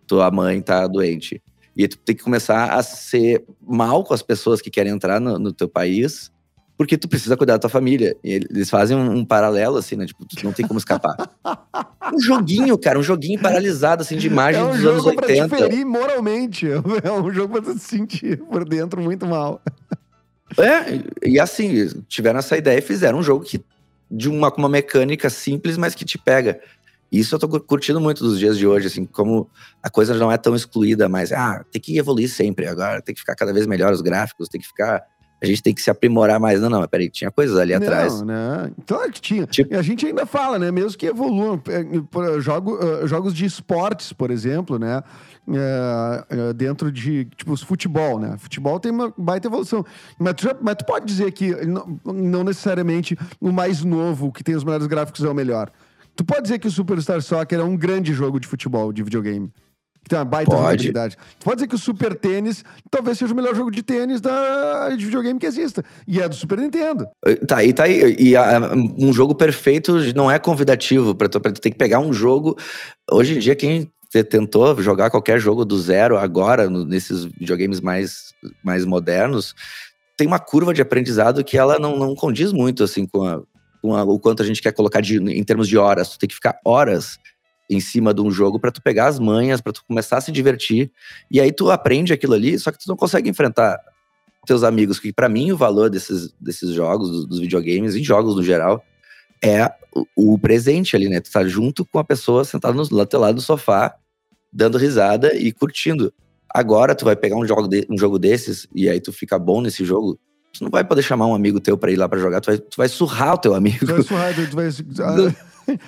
[0.06, 1.42] tua mãe tá doente.
[1.76, 5.20] E aí tu tem que começar a ser mal com as pessoas que querem entrar
[5.20, 6.32] no, no teu país,
[6.78, 8.16] porque tu precisa cuidar da tua família.
[8.24, 10.06] E eles fazem um, um, paralelo, assim, né?
[10.06, 11.16] Tipo, tu não tem como escapar.
[12.14, 15.48] um joguinho, cara, um joguinho paralisado, assim, de imagem é um dos jogo anos 80.
[15.48, 16.68] pra te ferir moralmente.
[17.04, 19.62] É um jogo pra tu se sentir por dentro muito mal.
[20.58, 23.62] É, e assim, tiveram essa ideia e fizeram um jogo que
[24.10, 26.60] de uma, uma mecânica simples, mas que te pega.
[27.12, 29.50] Isso eu tô curtindo muito dos dias de hoje, assim, como
[29.82, 33.22] a coisa não é tão excluída, mas ah, tem que evoluir sempre agora, tem que
[33.22, 35.04] ficar cada vez melhor os gráficos, tem que ficar.
[35.42, 36.62] A gente tem que se aprimorar mais.
[36.62, 38.22] Não, não, peraí, tinha coisas ali não, atrás.
[38.22, 39.46] Não, claro que tinha.
[39.46, 40.72] Tipo- E a gente ainda fala, né?
[40.72, 41.62] Mesmo que evoluam.
[41.68, 45.04] é, por- Jogo, eh, jogos de esportes, por exemplo, né?
[45.48, 48.36] É, dentro de, tipo, os futebol, né?
[48.40, 49.86] Futebol tem uma baita evolução.
[50.18, 54.44] Mas tu, já- mas tu pode dizer que não, não necessariamente o mais novo, que
[54.44, 55.70] tem os melhores gráficos, é o melhor.
[56.16, 59.52] Tu pode dizer que o Superstar Soccer é um grande jogo de futebol, de videogame.
[60.04, 60.62] Que tem uma baita Pode.
[60.62, 61.18] jogabilidade.
[61.40, 64.90] Tu pode dizer que o Super Tênis talvez seja o melhor jogo de tênis da,
[64.96, 65.84] de videogame que exista.
[66.08, 67.08] E é do Super Nintendo.
[67.48, 68.16] Tá aí, tá aí.
[68.20, 72.00] E a- um jogo perfeito não é convidativo para tu, pra tu ter que pegar
[72.00, 72.56] um jogo.
[73.12, 78.32] Hoje em dia, quem te- tentou jogar qualquer jogo do zero agora, nesses videogames mais,
[78.64, 79.56] mais modernos,
[80.16, 83.42] tem uma curva de aprendizado que ela não, não condiz muito assim com, a-
[83.94, 86.10] o quanto a gente quer colocar de- em termos de horas.
[86.10, 87.18] Tu tem que ficar horas
[87.70, 90.32] em cima de um jogo para tu pegar as manhas, para tu começar a se
[90.32, 90.92] divertir.
[91.32, 93.80] E aí tu aprende aquilo ali, só que tu não consegue enfrentar
[94.46, 98.36] teus amigos, que para mim o valor desses, desses jogos, dos, dos videogames e jogos
[98.36, 98.84] no geral,
[99.44, 99.66] é
[100.16, 101.20] o, o presente ali, né?
[101.20, 103.96] Tu tá junto com a pessoa sentada no, teu lado do sofá,
[104.54, 106.14] dando risada e curtindo.
[106.54, 109.62] Agora tu vai pegar um jogo, de- um jogo desses e aí tu fica bom
[109.62, 110.20] nesse jogo,
[110.58, 112.58] tu não vai poder chamar um amigo teu pra ir lá pra jogar, tu vai,
[112.58, 113.86] tu vai surrar o teu amigo.
[113.86, 115.36] Tu vai surrar, tu vai.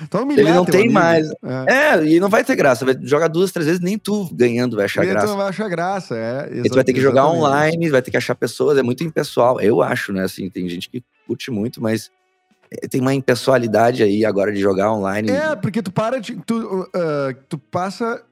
[0.09, 0.93] Tu humilhar Ele não tem amigo.
[0.93, 1.29] mais.
[1.67, 1.93] É.
[1.93, 2.83] É, e não vai ter graça.
[2.83, 5.27] Vai jogar duas, três vezes, nem tu ganhando vai achar E tu graça.
[5.27, 6.49] não vai achar graça, é.
[6.51, 7.45] E tu vai ter que jogar exatamente.
[7.45, 9.61] online, vai ter que achar pessoas, é muito impessoal.
[9.61, 10.23] Eu acho, né?
[10.23, 12.09] Assim, tem gente que curte muito, mas
[12.71, 15.29] eh, tem uma impessoalidade aí agora de jogar online.
[15.29, 16.35] É, porque tu para de.
[16.43, 18.23] Tu, ah, tu passa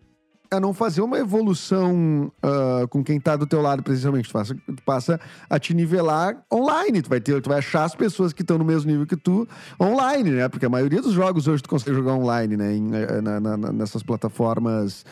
[0.51, 4.29] a não fazer uma evolução ah, com quem tá do teu lado, precisamente.
[4.29, 7.01] Tu passa, tu passa a te nivelar online.
[7.01, 9.47] Tu vai, ter, tu vai achar as pessoas que estão no mesmo nível que tu
[9.79, 10.47] online, né?
[10.49, 12.75] Porque a maioria dos jogos hoje tu consegue jogar online, né?
[12.75, 15.05] Em, eh, na- na- nessas plataformas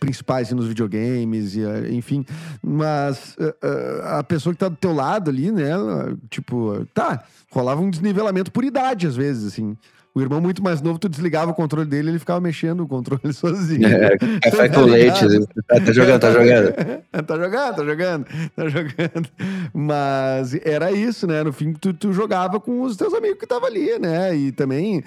[0.00, 2.24] principais, e nos videogames, e, eh, enfim.
[2.62, 5.72] Mas eh, eh, a pessoa que tá do teu lado ali, né?
[6.30, 9.76] Tipo, tá, rolava um desnivelamento por idade, às vezes, assim.
[10.18, 13.20] O irmão muito mais novo, tu desligava o controle dele, ele ficava mexendo o controle
[13.32, 13.86] sozinho.
[13.86, 15.24] É, café com leite.
[15.68, 16.72] Tá, tá jogando, tá jogando.
[17.24, 18.26] tá jogando, tá jogando,
[18.56, 19.28] tá jogando.
[19.72, 21.44] Mas era isso, né?
[21.44, 24.34] No fim, tu, tu jogava com os teus amigos que estavam ali, né?
[24.34, 25.04] E também.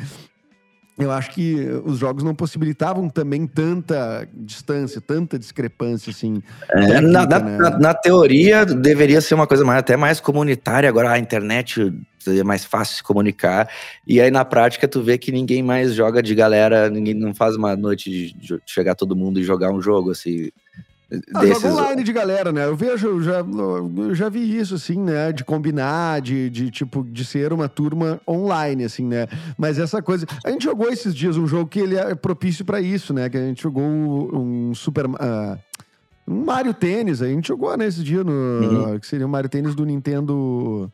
[1.03, 6.41] Eu acho que os jogos não possibilitavam também tanta distância, tanta discrepância, assim.
[6.71, 7.57] É, na, na- técnica, né?
[7.57, 10.87] na- na teoria, deveria ser uma coisa mais, até mais comunitária.
[10.87, 11.91] Agora a internet
[12.27, 13.69] é mais fácil se comunicar.
[14.05, 17.55] E aí, na prática, tu vê que ninguém mais joga de galera, ninguém não faz
[17.55, 20.49] uma noite de chegar todo mundo e jogar um jogo, assim.
[21.33, 22.65] Ah, jogo online de galera, né?
[22.65, 25.33] Eu vejo, eu já, eu já vi isso, assim, né?
[25.33, 29.27] De combinar, de, de, tipo, de ser uma turma online, assim, né?
[29.57, 30.25] Mas essa coisa.
[30.45, 33.29] A gente jogou esses dias um jogo que ele é propício pra isso, né?
[33.29, 35.05] Que a gente jogou um Super.
[35.19, 35.57] ah,
[36.25, 38.31] um Mario Tênis, a gente jogou nesse dia no.
[38.31, 38.99] Uhum.
[38.99, 40.89] Que seria o Mario Tênis do Nintendo.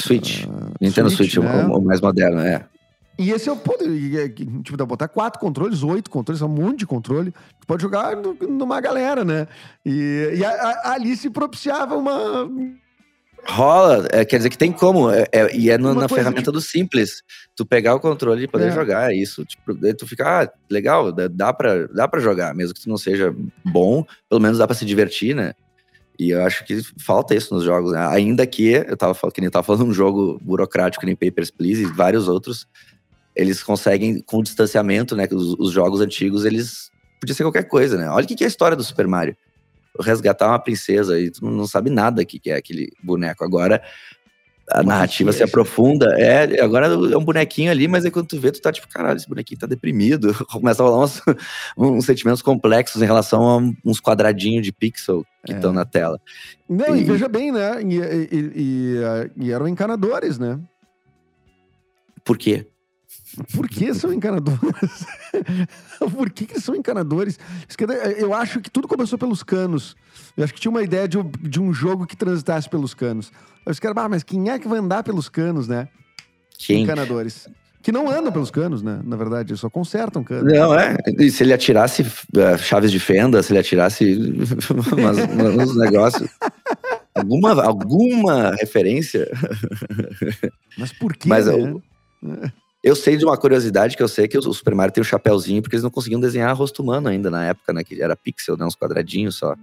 [0.00, 0.46] Switch.
[0.80, 1.66] Nintendo Switch, Switch, né?
[1.66, 2.64] o, o mais moderno, é.
[3.18, 4.20] E esse é o poder.
[4.24, 7.32] é Tipo, dá pra botar quatro controles, oito controles, é um monte de controle.
[7.60, 9.48] Tu pode jogar numa galera, né?
[9.84, 12.48] E, e a- a- ali se propiciava uma.
[13.46, 16.60] Rola, é, quer dizer que tem como, é, é- e é no- na ferramenta do
[16.60, 17.22] simples.
[17.56, 18.72] Tu pegar o controle e poder É.
[18.72, 19.44] jogar isso.
[19.44, 22.98] Tipo, daí tu fica, ah, legal, dá, pra, dá pra jogar, mesmo que tu não
[22.98, 25.54] seja bom, pelo menos dá pra se divertir, né?
[26.18, 28.06] E eu acho que falta isso nos jogos, né?
[28.08, 31.50] Ainda que, eu tava falando, que nem eu tava falando um jogo burocrático, nem Papers,
[31.50, 32.66] Please e vários outros,
[33.38, 35.26] eles conseguem, com distanciamento, né?
[35.28, 36.90] que Os, os jogos antigos, eles.
[37.20, 38.08] Podia ser qualquer coisa, né?
[38.10, 39.36] Olha o que que é a história do Super Mario.
[40.00, 43.42] Resgatar uma princesa e tu não sabe nada o que que é aquele boneco.
[43.44, 43.82] Agora,
[44.70, 46.14] a narrativa se aprofunda.
[46.20, 49.16] É, agora é um bonequinho ali, mas aí quando tu vê, tu tá tipo, caralho,
[49.16, 50.32] esse bonequinho tá deprimido.
[50.52, 51.22] Começa a rolar uns,
[51.76, 53.56] uns sentimentos complexos em relação a
[53.88, 55.56] uns quadradinhos de pixel que É.
[55.56, 56.20] estão na tela.
[56.68, 57.82] Não, e E- veja bem, né?
[57.82, 60.60] E- e- e eram encanadores, né?
[62.24, 62.66] Por quê?
[63.54, 65.06] Por que são encanadores?
[66.16, 67.38] Por que, que eles são encanadores?
[67.76, 67.84] Que
[68.18, 69.94] Eu acho que tudo começou pelos canos.
[70.36, 73.30] Eu acho que tinha uma ideia de, um- de um jogo que transitasse pelos canos.
[73.66, 75.88] Aí Os caras, ah, mas quem é que vai andar pelos canos, né?
[76.58, 76.82] Quem?
[76.82, 77.48] Encanadores.
[77.82, 79.00] Que não andam pelos canos, né?
[79.04, 80.52] Na verdade, só consertam canos.
[80.52, 80.96] Não, é.
[81.18, 84.04] E se ele atirasse uh, chaves de fenda, se ele atirasse
[84.96, 86.28] umas, uns negócios.
[87.14, 89.30] Alguma, alguma referência.
[90.76, 91.28] Mas por quê?
[91.28, 91.54] Mas né?
[91.54, 91.82] eu,
[92.82, 95.62] eu sei de uma curiosidade que eu sei que o Super Mario tem um chapéuzinho,
[95.62, 97.82] porque eles não conseguiam desenhar rosto humano ainda na época, né?
[97.84, 98.64] Que era pixel, né?
[98.64, 99.54] Uns quadradinhos só.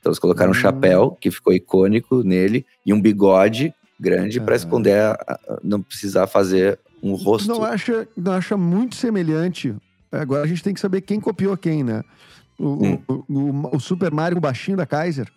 [0.00, 0.58] Então eles colocaram um Hum.
[0.58, 4.64] chapéu que ficou icônico nele e um bigode grande para Aham.
[4.64, 7.48] esconder, a- a- não precisar fazer um rosto.
[7.48, 9.74] Não acha, não acha muito semelhante.
[10.10, 12.02] Agora a gente tem que saber quem copiou quem, né?
[12.58, 13.02] O, Hum.
[13.08, 15.28] o, o- o Super Mario baixinho da Kaiser.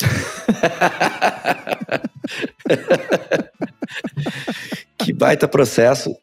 [4.98, 6.16] Que baita processo.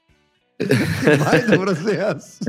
[1.20, 2.40] Mais do processo.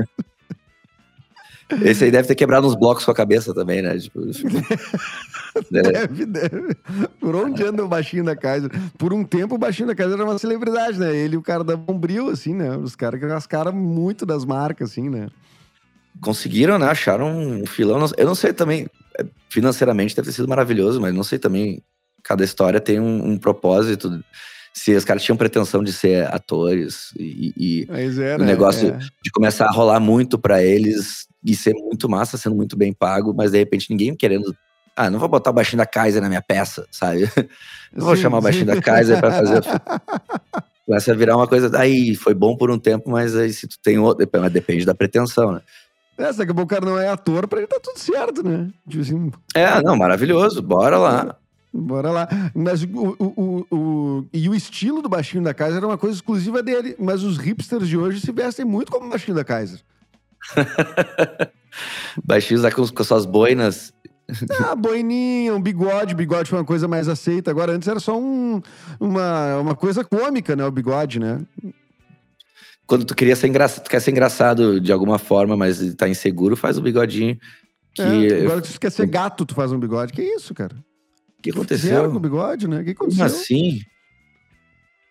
[1.81, 3.97] Esse aí deve ter quebrado uns blocos com a cabeça também, né?
[3.97, 4.31] Tipo, né?
[5.71, 6.75] Deve, deve.
[7.17, 8.69] Por onde anda o baixinho da Kaiser?
[8.97, 11.15] Por um tempo o baixinho da Kaiser era uma celebridade, né?
[11.15, 12.75] Ele e o cara da Bombril, assim, né?
[12.75, 15.29] Os caras que rascaram muito das marcas, assim, né?
[16.21, 16.87] Conseguiram, né?
[16.87, 18.05] Acharam um filão.
[18.17, 21.81] Eu não sei também, é, financeiramente deve ter sido maravilhoso, mas não sei também.
[22.21, 24.21] Cada história tem um, um propósito.
[24.77, 27.87] Se os caras tinham pretensão de ser atores e, e
[28.39, 28.97] O negócio- É.
[29.23, 33.33] de começar a rolar muito pra eles e ser muito massa, sendo muito bem pago,
[33.33, 34.53] mas de repente ninguém querendo.
[34.95, 37.21] Ah, não vou botar o baixinho da Kaiser na minha peça, sabe?
[37.95, 38.75] Não vou Sim, chamar o baixinho sim.
[38.75, 39.61] da Kaiser pra fazer.
[40.85, 41.77] Começa a virar uma coisa.
[41.79, 44.27] Aí foi bom por um tempo, mas aí se tu tem outro.
[44.33, 45.61] Mas depende da pretensão, né?
[46.17, 48.43] É, se daqui a pouco o cara não é ator, pra ele tá tudo certo,
[48.43, 48.69] né?
[48.89, 51.37] Tipo assim, É, não, maravilhoso, bora lá.
[51.77, 52.27] Bora lá.
[52.55, 56.15] Mas o, o, o, o- e o estilo do baixinho da Kaiser era uma coisa
[56.15, 56.95] exclusiva dele.
[56.97, 59.79] Mas os hipsters de hoje se vestem muito como o baixinho da Kaiser.
[62.23, 63.93] Baixinhos lá com, com suas boinas.
[64.59, 66.15] Ah, boininha, um bigode.
[66.15, 67.51] Bigode foi uma coisa mais aceita.
[67.51, 68.59] Agora, antes era só um,
[68.99, 70.65] uma, uma coisa cômica, né?
[70.65, 71.41] O bigode, né?
[72.87, 76.55] Quando tu queria ser engraçado, tu quer ser engraçado de alguma forma, mas tá inseguro,
[76.55, 77.37] faz o bigodinho.
[77.93, 80.11] Que, É, agora, se tu quer ser gato, tu faz um bigode.
[80.11, 80.75] Que isso, cara?
[81.51, 82.19] Que Fizeram com o aconteceu?
[82.19, 82.81] bigode, né?
[82.81, 83.25] O que Como aconteceu?
[83.39, 83.81] assim?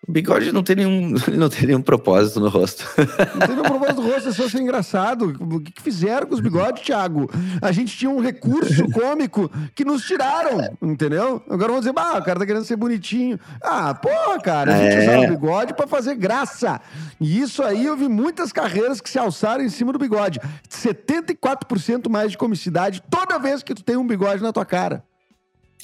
[0.07, 2.85] O bigode não tem nenhum, não tem nenhum propósito no rosto.
[2.95, 5.35] Não tem nenhum propósito do rosto, é só ser engraçado.
[5.39, 7.27] O que fizeram com os bigodes, Thiago?
[7.59, 11.41] A gente tinha um recurso cômico que nos tiraram, entendeu?
[11.49, 13.39] Agora vamos dizer, ah, o cara tá querendo ser bonitinho.
[13.63, 15.01] Ah, porra, cara, a gente É.
[15.01, 16.79] usava o bigode pra fazer graça.
[17.19, 20.39] E isso aí eu vi muitas carreiras que se alçaram em cima do bigode.
[20.69, 25.03] 74% mais de comicidade toda vez que tu tem um bigode na tua cara.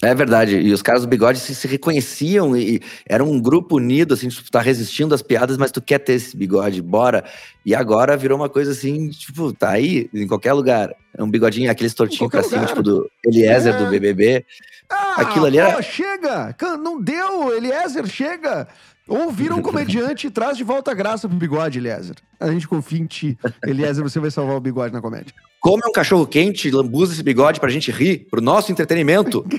[0.03, 0.57] É verdade.
[0.57, 4.29] E os caras do bigode se, se reconheciam e, e era um grupo unido, assim,
[4.29, 7.23] tipo, tu tá resistindo às piadas, mas tu quer ter esse bigode, bora.
[7.63, 10.95] E agora virou uma coisa assim, tipo, tá aí em qualquer lugar.
[11.15, 13.77] É um bigodinho, aqueles tortinhos pra cima, tipo do Eliezer É.
[13.77, 14.43] do BBB.
[14.89, 16.53] Ah, Aquilo ali pô, era- chega!
[16.57, 18.67] Can- Não deu, Eliezer, chega!
[19.13, 22.15] Ou vira um comediante e traz de volta a graça pro bigode, Eliezer.
[22.39, 23.37] A gente confia em ti.
[23.67, 25.33] Eliezer, você vai salvar o bigode na comédia.
[25.59, 29.45] Come um cachorro quente, lambuza esse bigode pra gente rir, pro nosso entretenimento.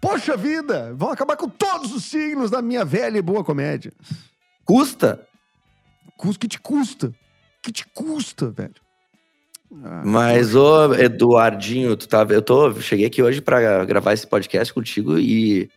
[0.00, 0.92] Poxa vida!
[0.94, 3.92] Vão acabar com todos os signos da minha velha e boa comédia.
[4.64, 5.26] Custa,
[6.16, 7.12] Cus- Que te custa?
[7.62, 8.74] Que te custa, velho?
[9.84, 14.72] Ah, Mas, ô, Eduardinho, tu tava, eu tô, cheguei aqui hoje pra gravar esse podcast
[14.72, 15.68] contigo e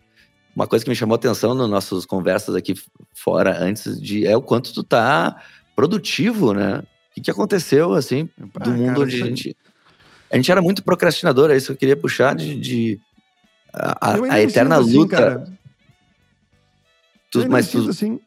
[0.60, 2.74] uma coisa que me chamou a atenção nas nossas conversas aqui
[3.14, 5.42] fora antes de é o quanto tu tá
[5.74, 6.80] produtivo, né?
[6.80, 9.58] O que, que aconteceu, assim, ah, do mundo cara, onde a gente.
[10.30, 12.56] A gente era muito procrastinador, é isso que eu queria puxar de.
[12.60, 13.00] de-
[13.74, 15.58] a, a- eterna assim, luta.
[17.32, 18.20] tu- mas tu, assim.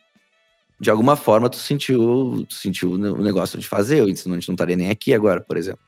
[0.81, 4.55] de alguma forma, tu sentiu, tu sentiu o negócio de fazer, senão a gente não
[4.55, 5.83] estaria nem aqui agora, por exemplo.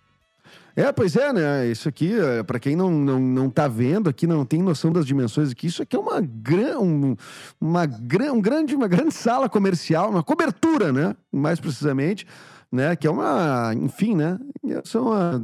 [0.76, 1.66] É, pois é, né?
[1.68, 5.06] Isso aqui, é, pra quem não, não, não tá vendo aqui, não tem noção das
[5.06, 7.16] dimensões aqui, isso aqui é uma, gran, um,
[7.60, 11.14] uma, gran, um grande, uma grande sala comercial, uma cobertura, né?
[11.32, 12.26] Mais precisamente,
[12.74, 12.96] né?
[12.96, 14.38] Que é uma, enfim, né?
[14.82, 15.40] São a,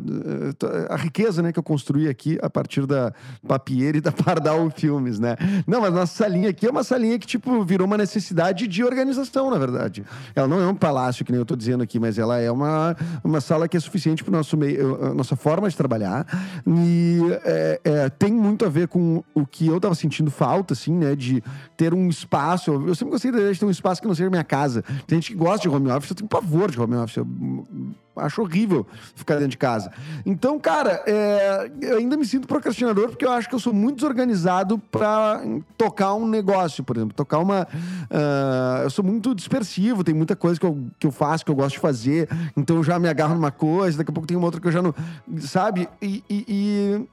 [0.88, 1.52] a riqueza, né?
[1.52, 3.12] Que eu construí aqui a partir da
[3.46, 5.36] Papieira e da Pardal Filmes, né?
[5.66, 9.50] Não, mas nossa salinha aqui é uma salinha que, tipo, virou uma necessidade de organização,
[9.50, 10.04] na verdade.
[10.34, 12.96] Ela não é um palácio, que nem eu tô dizendo aqui, mas ela é uma,
[13.22, 16.26] uma sala que é suficiente para nosso meio, a nossa forma de trabalhar.
[16.66, 20.94] E é, é, tem muito a ver com o que eu tava sentindo falta, assim,
[20.94, 21.14] né?
[21.14, 21.42] De
[21.76, 22.72] ter um espaço.
[22.72, 24.82] Eu, sempre gostei de ter um espaço que não seja minha casa.
[25.06, 27.19] Tem gente que gosta de home office, eu tenho pavor de home office.
[27.20, 29.90] Eu acho horrível ficar dentro de casa.
[30.26, 33.96] Então, cara, é, eu ainda me sinto procrastinador porque eu acho que eu sou muito
[33.96, 35.40] desorganizado para
[35.78, 37.14] tocar um negócio, por exemplo.
[37.14, 37.66] Tocar uma.
[38.10, 41.54] ah, eu sou muito dispersivo, tem muita coisa que eu, que eu faço, que eu
[41.54, 42.28] gosto de fazer.
[42.56, 44.72] Então eu já me agarro numa coisa, daqui a pouco tem uma outra que eu
[44.72, 44.94] já não.
[45.38, 45.88] Sabe?
[46.02, 46.22] E.
[46.28, 47.08] e- e-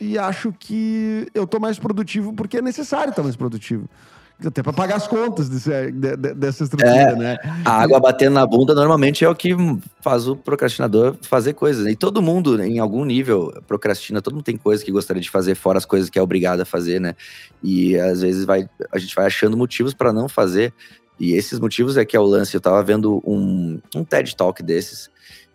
[0.00, 3.88] e acho que eu tô mais produtivo porque é necessário estar mais produtivo.
[4.44, 7.38] Até para pagar as contas desse, de, de, dessa estrutura, é, né?
[7.64, 9.54] A água batendo na bunda normalmente é o que
[10.00, 11.86] faz o procrastinador fazer coisas.
[11.86, 14.20] E todo mundo, em algum nível, procrastina.
[14.20, 16.64] Todo mundo tem coisa que gostaria de fazer, fora as coisas que é obrigado a
[16.64, 17.14] fazer, né?
[17.62, 20.74] E às vezes vai, a gente vai achando motivos para não fazer.
[21.18, 22.54] E esses motivos é que é o lance.
[22.56, 25.10] Eu tava vendo um, um TED Talk desses.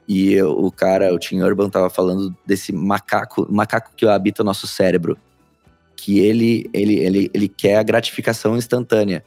[0.08, 4.66] E o cara, o Tim Urban, tava falando desse macaco, macaco que habita o nosso
[4.66, 5.18] cérebro
[6.00, 9.24] que ele, ele, ele, ele quer a gratificação instantânea.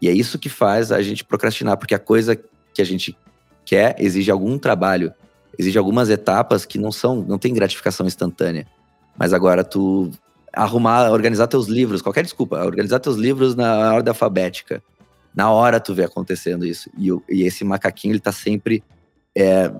[0.00, 2.34] E é isso que faz a gente procrastinar, porque a coisa
[2.72, 3.16] que a gente
[3.64, 5.12] quer exige algum trabalho,
[5.58, 8.66] exige algumas etapas que não são, não tem gratificação instantânea.
[9.16, 10.10] Mas agora tu
[10.52, 14.82] arrumar, organizar teus livros, qualquer desculpa, organizar teus livros na ordem alfabética.
[15.34, 16.90] Na hora tu vê acontecendo isso.
[16.98, 18.82] E, e esse macaquinho, ele tá sempre
[19.36, 19.70] é,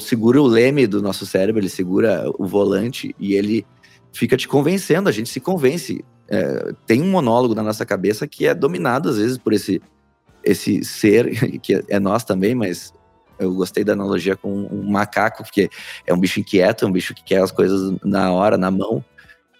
[0.00, 3.66] segura o leme do nosso cérebro, ele segura o volante e ele
[4.12, 6.04] fica te convencendo, a gente se convence.
[6.28, 9.82] É, tem um monólogo na nossa cabeça que é dominado às vezes por esse,
[10.44, 12.92] esse ser, que é nós também, mas
[13.38, 15.68] eu gostei da analogia com um macaco, porque
[16.06, 19.04] é um bicho inquieto, é um bicho que quer as coisas na hora, na mão.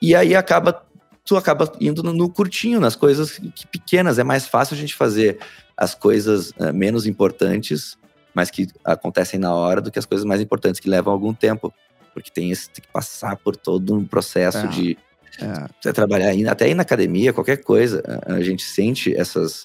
[0.00, 0.84] E aí acaba
[1.24, 4.18] tu acaba indo no, curtinho, nas coisas que, pequenas.
[4.18, 5.38] É mais fácil a gente fazer
[5.76, 7.96] as coisas é, menos importantes,
[8.34, 11.72] mas que acontecem na hora, do que as coisas mais importantes que levam algum tempo
[12.12, 14.98] porque tem, esse, tem que passar por todo um processo é, de
[15.40, 15.92] é.
[15.92, 19.64] trabalhar, até ir na academia, qualquer coisa, a, a gente sente essas.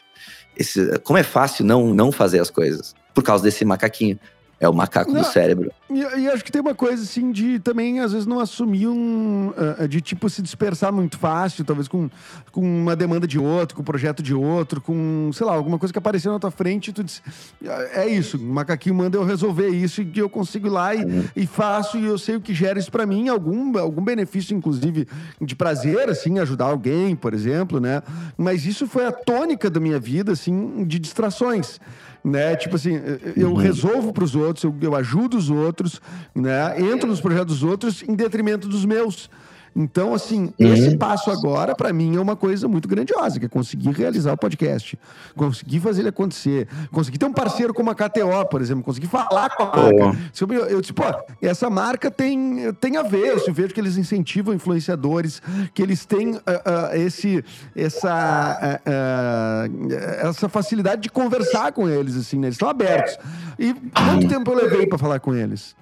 [0.56, 4.20] Esse, como é fácil não, não fazer as coisas por causa desse macaquinho.
[4.60, 5.72] É o macaco não, do cérebro.
[5.88, 9.50] E, e, acho que tem uma coisa, assim, de também, às vezes, não assumir um.
[9.50, 12.10] Uh, de, tipo, se dispersar muito fácil, talvez com,
[12.52, 15.94] com uma demanda de outro, com um projeto de outro, com, sei lá, alguma coisa
[15.94, 17.22] que apareceu na tua frente e tu diz.
[17.94, 21.26] É isso, o macaquinho manda eu resolver isso e eu consigo ir lá e, uhum.
[21.36, 25.08] e faço e eu sei o que gera isso para mim, algum, algum benefício, inclusive,
[25.40, 28.02] de prazer, assim, ajudar alguém, por exemplo, né?
[28.36, 31.80] Mas isso foi a tônica da minha vida, assim, de distrações
[32.24, 32.56] né?
[32.56, 33.00] Tipo assim,
[33.36, 33.56] eu uhum.
[33.56, 36.02] resolvo para os outros, eu, eu ajudo os outros,
[36.36, 36.80] né?
[36.80, 39.30] Entro nos projetos dos outros em detrimento dos meus.
[39.78, 40.74] Então, assim, uhum.
[40.74, 44.38] esse passo agora, para mim, é uma coisa muito grandiosa, que é conseguir realizar o
[44.38, 44.98] podcast,
[45.36, 49.56] conseguir fazer ele acontecer, conseguir ter um parceiro como a KTO, por exemplo, conseguir falar
[49.56, 50.18] com a marca.
[50.42, 50.54] Oh.
[50.54, 54.52] Eu, eu tipo, ó, essa marca tem, tem a ver, eu vejo que eles incentivam
[54.52, 55.44] influenciadores,
[55.76, 62.40] que eles têm uh, uh, esse, essa, uh, essa facilidade de conversar com eles, assim,
[62.40, 62.48] né?
[62.48, 63.16] Eles estão abertos.
[63.60, 65.76] E quanto tempo eu levei para falar com eles?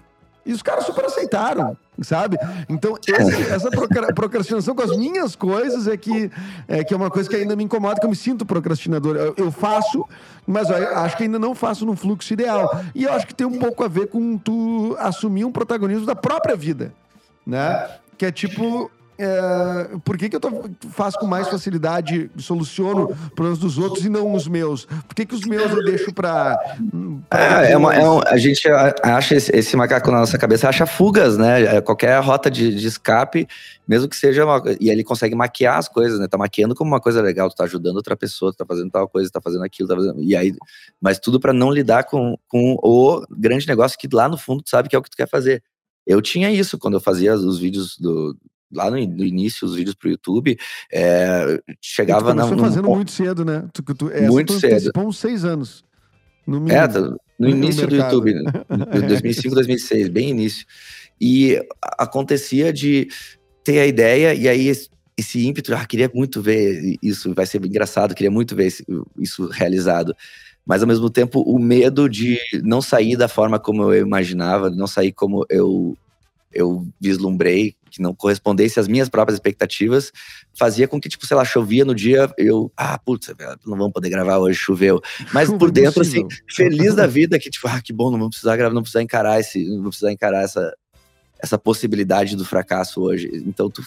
[0.46, 2.38] E os caras super aceitaram, sabe?
[2.70, 3.70] Então, esse, essa
[4.14, 6.30] procrastinação com as minhas coisas é que,
[6.68, 9.16] é que é uma coisa que ainda me incomoda, que eu me sinto procrastinador.
[9.16, 10.06] Eu, eu faço,
[10.46, 12.80] mas acho que ainda não faço no fluxo ideal.
[12.94, 16.16] E eu acho que tem um pouco a ver com tu assumir um protagonismo da
[16.16, 16.94] própria vida,
[17.46, 17.90] né?
[18.16, 20.50] Que é tipo, é, por que, que eu tô,
[20.92, 24.86] faço com mais facilidade, soluciono problemas dos outros e não os meus?
[24.86, 26.60] Por que, que os meus eu deixo para.
[27.32, 28.68] É, é, uma, é um, a gente
[29.02, 31.78] acha esse, esse, macaco na nossa cabeça, acha fugas, né?
[31.78, 33.48] É, qualquer rota de, de escape,
[33.88, 34.62] mesmo que seja uma.
[34.82, 36.28] E ele consegue maquiar as coisas, né?
[36.28, 39.08] Tá maquiando como uma coisa legal, tu tá ajudando outra pessoa, tu tá fazendo tal
[39.08, 40.22] coisa, tá fazendo aquilo, tá fazendo.
[40.22, 40.54] E aí,
[41.00, 44.70] mas tudo para não lidar com, com o grande negócio que lá no fundo tu
[44.70, 45.64] sabe que é o que tu quer fazer.
[46.06, 48.38] Eu tinha isso quando eu fazia os vídeos do,
[48.72, 50.58] lá no, início, os vídeos pro YouTube,
[50.92, 52.46] é, chegava na.
[52.46, 53.68] Você fazendo muito cedo, né?
[53.74, 54.92] Tu, tu, muito tu cedo.
[54.98, 55.84] uns seis anos.
[56.46, 58.44] No, mínimo, é, no, no início do YouTube, né?
[59.08, 60.66] 2005, 2006, bem início.
[61.20, 63.08] E acontecia de
[63.64, 67.64] ter a ideia e aí esse, esse ímpeto, ah, queria muito ver isso, vai ser
[67.66, 68.72] engraçado, queria muito ver
[69.18, 70.16] isso realizado.
[70.66, 74.88] Mas ao mesmo tempo, o medo de não sair da forma como eu imaginava, não
[74.88, 75.98] sair como eu
[76.52, 80.12] eu vislumbrei, que não correspondesse às minhas próprias expectativas,
[80.54, 83.34] fazia com que, tipo, sei lá, chovia no dia, eu, ah, putz,
[83.66, 85.02] não vamos poder gravar hoje, choveu.
[85.34, 88.58] Mas por dentro, assim, feliz da vida, que, tipo, ah, que bom, não vamos precisar
[88.58, 90.76] gravar, não precisar encarar esse, não precisar encarar essa,
[91.42, 93.32] essa possibilidade do fracasso hoje.
[93.46, 93.82] Então, tu,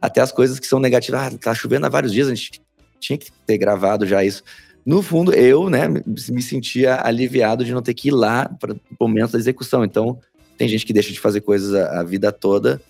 [0.00, 2.62] até as coisas que são negativas, ah, tá chovendo há vários dias, a gente
[2.98, 4.42] tinha que ter gravado já isso.
[4.84, 8.78] No fundo, eu, né, me sentia aliviado de não ter que ir lá para o
[8.98, 9.84] momento da execução.
[9.84, 10.18] Então,
[10.56, 12.80] tem gente que deixa de fazer coisas a, a vida toda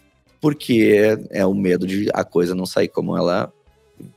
[0.40, 3.52] porque é, é, o medo de a coisa não sair como ela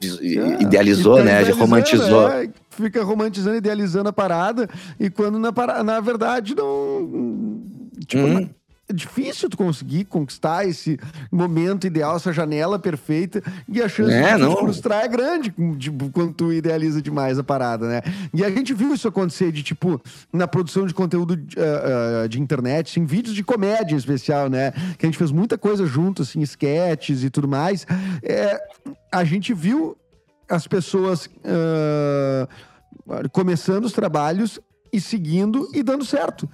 [0.02, 1.44] é, idealizou, né?
[1.52, 2.30] Romantizou.
[2.30, 4.70] É, fica romantizando, idealizando a parada,
[5.00, 5.52] e quando na,
[5.84, 7.62] na verdade não.
[8.08, 8.50] Tipo, hum
[8.94, 11.00] é difícil tu conseguir conquistar esse
[11.32, 14.56] momento ideal, essa janela perfeita, e a chance é, de não.
[14.56, 18.02] frustrar é grande tipo, quando tu idealiza demais a parada, né?
[18.34, 20.00] E a gente viu isso acontecer de, tipo,
[20.32, 24.48] na produção de conteúdo de, uh, uh, de internet, em vídeos de comédia em especial,
[24.50, 24.72] né?
[24.98, 27.88] Que a gente fez muita coisa junto, assim, sketches e tudo mais.
[28.22, 28.62] É,
[29.12, 29.98] a gente viu
[30.48, 32.48] as pessoas uh,
[33.32, 34.60] começando os trabalhos
[34.92, 36.48] e seguindo e dando certo.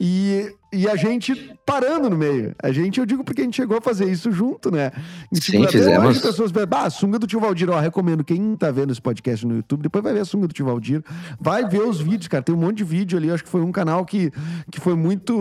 [0.00, 1.34] E, e a gente
[1.66, 2.54] parando no meio.
[2.62, 4.92] A gente, eu digo porque a gente chegou a fazer isso junto, né?
[5.32, 6.16] E, tipo, Sim, fizemos.
[6.16, 8.22] As pessoas ah, a sunga do tio Valdir, ó, recomendo.
[8.22, 11.02] Quem tá vendo esse podcast no YouTube, depois vai ver a sunga do tio Valdir.
[11.40, 12.44] Vai ver os vídeos, cara.
[12.44, 13.28] Tem um monte de vídeo ali.
[13.28, 14.30] Acho que foi um canal que,
[14.70, 15.36] que foi muito.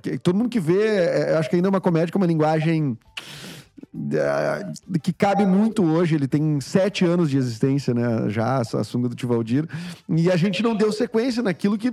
[0.00, 2.96] Que, todo mundo que vê, é, acho que ainda é uma comédia com uma linguagem
[5.02, 6.14] que cabe muito hoje.
[6.14, 8.28] Ele tem sete anos de existência, né?
[8.28, 9.66] Já, a sunga do Tivaldir.
[10.08, 11.92] E a gente não deu sequência naquilo que,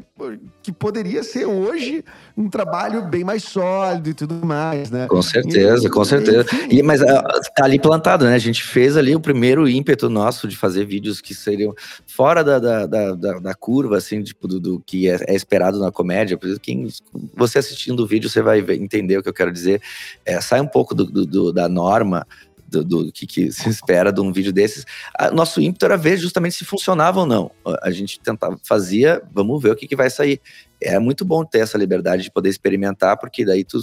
[0.62, 2.04] que poderia ser hoje
[2.38, 5.08] um trabalho bem mais sólido e tudo mais, né?
[5.08, 6.46] Com certeza, e, com certeza.
[6.70, 7.24] E, mas ah,
[7.56, 8.34] tá ali plantado, né?
[8.34, 11.74] A gente fez ali o primeiro ímpeto nosso de fazer vídeos que seriam
[12.08, 15.80] fora da, da, da, da, da curva, assim, tipo, do, do que é, é, esperado
[15.80, 16.38] na comédia.
[16.38, 16.88] Por isso, quem,
[17.36, 19.82] você assistindo o vídeo, você vai entender o que eu quero dizer.
[20.26, 22.28] É, sai um pouco do, do da norma
[22.70, 24.86] do, do que, que, se espera de um vídeo desses.
[25.18, 27.52] A, nosso ímpeto era ver justamente se funcionava ou não.
[27.82, 30.40] A gente tentava, fazia, vamos ver o que, que vai sair.
[30.82, 33.80] É muito bom ter essa liberdade de poder experimentar, porque daí tu,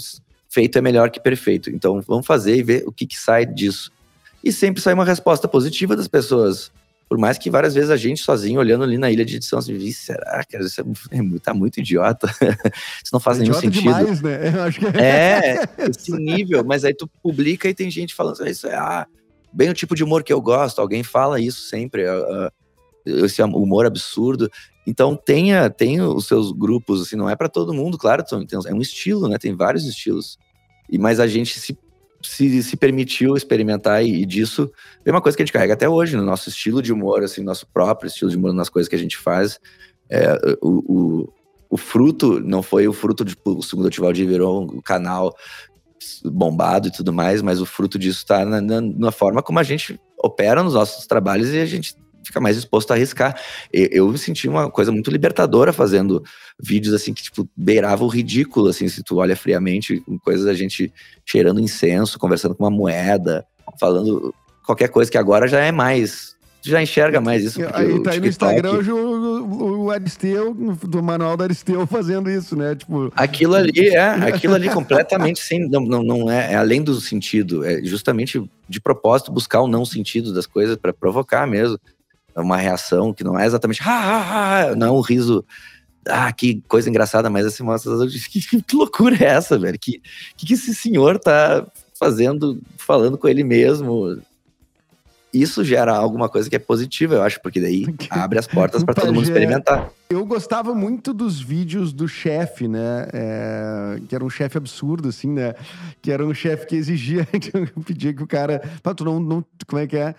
[0.49, 1.70] feito é melhor que perfeito.
[1.70, 3.90] Então vamos fazer e ver o que, que sai disso.
[4.44, 6.70] E sempre sai uma resposta positiva das pessoas.
[7.09, 9.92] Por mais que várias vezes a gente sozinho, olhando ali na ilha de edição, assim,
[9.92, 12.26] será que isso é, é, tá muito idiota?
[13.02, 13.82] isso não faz é nenhum sentido.
[13.82, 14.40] Demais, né?
[14.94, 16.64] É, é esse nível.
[16.64, 19.07] Mas aí tu publica e tem gente falando, isso é ah,
[19.52, 20.80] bem o tipo de humor que eu gosto.
[20.80, 22.50] Alguém fala isso sempre, uh,
[23.07, 24.50] esse humor absurdo.
[24.84, 28.24] Então tenha, tenha os seus grupos, assim, não é para todo mundo, claro,
[28.66, 29.38] é um estilo, né?
[29.38, 30.38] Tem vários estilos.
[30.90, 31.76] E mas a gente se
[32.27, 34.70] se, se permitiu experimentar e, e, disso
[35.05, 37.43] é uma coisa que a gente carrega até hoje no nosso estilo de humor, assim,
[37.43, 39.59] nosso próprio estilo de humor nas coisas que a gente faz.
[40.11, 41.33] É, o, o,
[41.70, 45.35] o, fruto não foi o fruto de o segundo Tivaldi virou um canal
[46.24, 49.62] bombado e tudo mais, mas o fruto disso está na, na, na, forma como a
[49.62, 51.95] gente opera nos nossos trabalhos e a gente
[52.27, 53.41] fica mais disposto a arriscar.
[53.72, 56.22] Eu, eu senti uma coisa muito libertadora fazendo
[56.61, 60.55] vídeos assim que tipo beirava o ridículo, assim, se tu olha friamente, com coisas da
[60.55, 60.93] gente
[61.24, 63.47] cheirando incenso, conversando com uma moeda,
[63.79, 66.37] falando qualquer coisa que agora já é mais
[66.70, 67.61] já enxerga mais isso.
[67.72, 72.57] Aí tá aí no Instagram hoje o, o, Aristeu, do manual do Aristeu, fazendo isso,
[72.57, 72.74] né?
[72.74, 73.12] Tipo...
[73.14, 77.64] Aquilo ali é, aquilo ali completamente sem, não, não, não é, é, além do sentido,
[77.64, 81.79] é justamente de propósito buscar o não sentido das coisas para provocar mesmo.
[82.37, 85.43] É uma reação que não é exatamente ha, ha, ha, não é um riso
[86.09, 87.93] ah, que coisa engraçada, mas assim, mostra
[88.30, 89.78] que, que loucura é essa, velho?
[89.78, 90.03] Que,
[90.37, 91.66] que, que esse senhor tá
[91.99, 94.20] fazendo, falando com ele mesmo?
[95.32, 98.95] Isso gera alguma coisa que é positiva, eu acho, porque daí abre as portas para
[98.95, 99.91] todo mundo experimentar.
[100.09, 103.09] Eu gostava muito dos vídeos do chefe, né?
[103.12, 105.55] É, que era um chefe absurdo, assim, né?
[106.01, 107.51] Que era um chefe que exigia, que
[107.84, 108.62] pedia que o cara.
[108.82, 109.45] Pá, tu não, não.
[109.66, 110.14] Como é que é?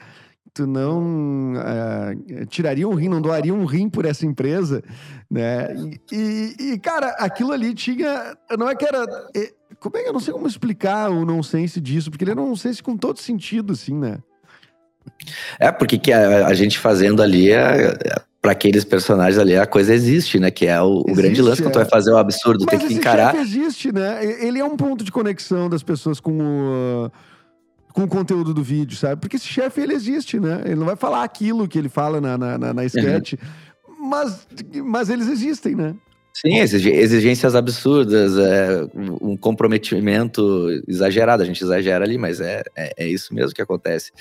[0.57, 4.83] Tu não uh, tiraria um rim, não doaria um rim por essa empresa,
[5.29, 5.67] né?
[6.11, 8.35] E, e, cara, aquilo ali tinha.
[8.57, 9.05] Não é que era.
[9.35, 12.47] É, como é que eu não sei como explicar o nonsense disso, porque ele um
[12.47, 14.17] nonsense com todo sentido, assim, né?
[15.59, 19.65] É, porque que a, a gente fazendo ali, é, é para aqueles personagens ali, a
[19.65, 20.49] coisa existe, né?
[20.49, 21.63] Que é o, existe, o grande lance é.
[21.63, 23.35] quando tu vai fazer o absurdo, Mas tem que encarar.
[23.35, 24.19] existe, né?
[24.23, 27.11] Ele é um ponto de conexão das pessoas com o
[27.97, 29.19] com o conteúdo do vídeo, sabe?
[29.19, 30.61] Porque esse chefe, ele existe, né?
[30.65, 34.07] Ele não vai falar aquilo que ele fala na, na, na, na sketch, uhum.
[34.07, 34.47] mas,
[34.85, 35.95] mas eles existem, né?
[36.31, 38.87] Sim, exigências absurdas, é,
[39.19, 41.41] um comprometimento exagerado.
[41.41, 44.11] A gente exagera ali, mas é, é, é isso mesmo que acontece.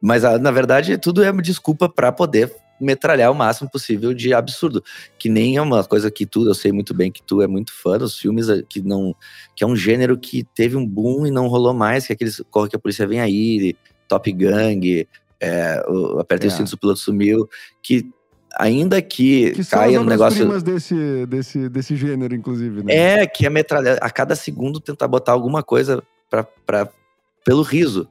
[0.00, 4.82] Mas, na verdade, tudo é uma desculpa para poder metralhar o máximo possível de absurdo.
[5.18, 7.72] Que nem é uma coisa que tu, eu sei muito bem que tu é muito
[7.72, 9.14] fã dos filmes eh, que não.
[9.54, 12.42] que é um gênero que teve um boom e não rolou mais, que é aqueles
[12.50, 13.76] Corre que a Polícia Vem Aí,
[14.08, 15.06] Top Gang,
[15.40, 16.52] é, o Apertei é.
[16.52, 17.48] o Cinto, o Piloto Sumiu,
[17.82, 18.10] que
[18.56, 22.94] ainda que, que caia no negócio desse, desse, desse gênero, inclusive, né?
[22.94, 26.88] É, que é metralhar a cada segundo tentar botar alguma coisa pra, pra,
[27.44, 28.08] pelo riso.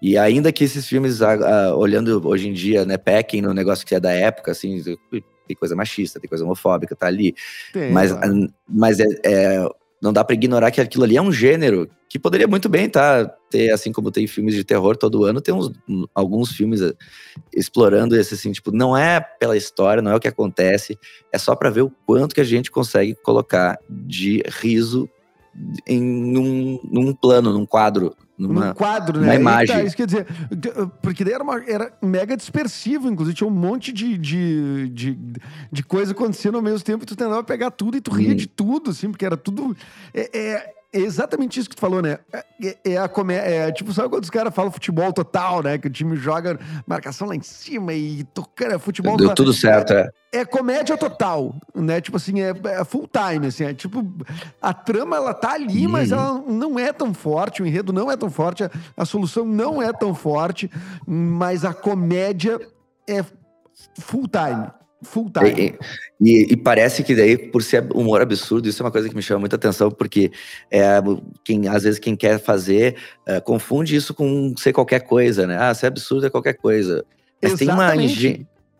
[0.00, 1.20] E ainda que esses filmes,
[1.76, 4.82] olhando hoje em dia, né, pequem no negócio que é da época, assim,
[5.46, 7.34] tem coisa machista, tem coisa homofóbica, tá ali.
[7.72, 8.52] Tem, mas claro.
[8.68, 9.68] mas é, é,
[10.00, 13.24] não dá para ignorar que aquilo ali é um gênero que poderia muito bem tá,
[13.50, 15.70] ter, assim como tem filmes de terror todo ano, tem uns,
[16.12, 16.92] alguns filmes eh,
[17.54, 20.98] explorando esse, assim, tipo, não é pela história, não é o que acontece,
[21.30, 25.08] é só para ver o quanto que a gente consegue colocar de riso
[25.86, 29.26] em num plano, num quadro numa, num quadro, né?
[29.28, 29.76] Uma imagem.
[29.76, 30.26] Tá, isso quer dizer,
[31.02, 35.18] porque daí era, uma, era mega dispersivo, inclusive tinha um monte de, de, de,
[35.70, 38.36] de coisa acontecendo ao mesmo tempo, e tu tentava pegar tudo e tu ria hum.
[38.36, 39.76] de tudo, assim, porque era tudo.
[40.14, 42.18] É, é, exatamente isso que tu falou, né?
[42.62, 43.48] É, é a comédia.
[43.48, 45.78] É, tipo, sabe quando os caras falam futebol total, né?
[45.78, 49.16] Que o time joga marcação lá em cima e tocando futebol.
[49.16, 50.10] Deu tudo certo, é.
[50.32, 52.00] É comédia total, né?
[52.00, 53.64] Tipo assim, é, é full time, assim.
[53.64, 54.04] É tipo,
[54.60, 55.92] a trama, ela tá ali, uhum.
[55.92, 59.44] mas ela não é tão forte, o enredo não é tão forte, a, a solução
[59.44, 60.70] não é tão forte,
[61.06, 62.60] mas a comédia
[63.08, 63.24] é
[63.98, 64.79] full time.
[65.02, 65.74] Full time.
[66.20, 69.16] E, e, e, parece que daí, por ser humor absurdo, isso é uma coisa que
[69.16, 70.30] me chama muita atenção, porque
[70.70, 71.00] é,
[71.42, 72.96] quem, às vezes quem quer fazer
[73.26, 75.56] é, confunde isso com ser qualquer coisa, né?
[75.58, 77.04] Ah, ser absurdo é qualquer coisa.
[77.42, 77.90] Mas tem uma,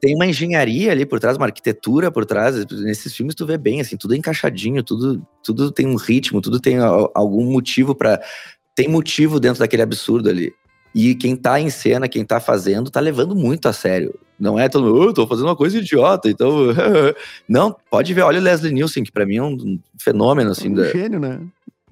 [0.01, 2.67] tem uma engenharia ali por trás, uma arquitetura por trás.
[2.67, 6.61] Nesses filmes tu vê bem, assim, tudo é encaixadinho, tudo, tudo tem um ritmo, tudo
[6.61, 8.21] tem algum motivo para
[8.75, 10.53] Tem motivo dentro daquele absurdo ali.
[10.95, 14.19] E quem tá em cena, quem tá fazendo, tá levando muito a sério.
[14.41, 16.51] Não é todo mundo, oh, tô fazendo uma coisa idiota, então.
[17.47, 20.71] não, pode ver, olha o Leslie Nielsen, que pra mim é um fenômeno, assim.
[20.71, 21.41] Um da, gênio, né?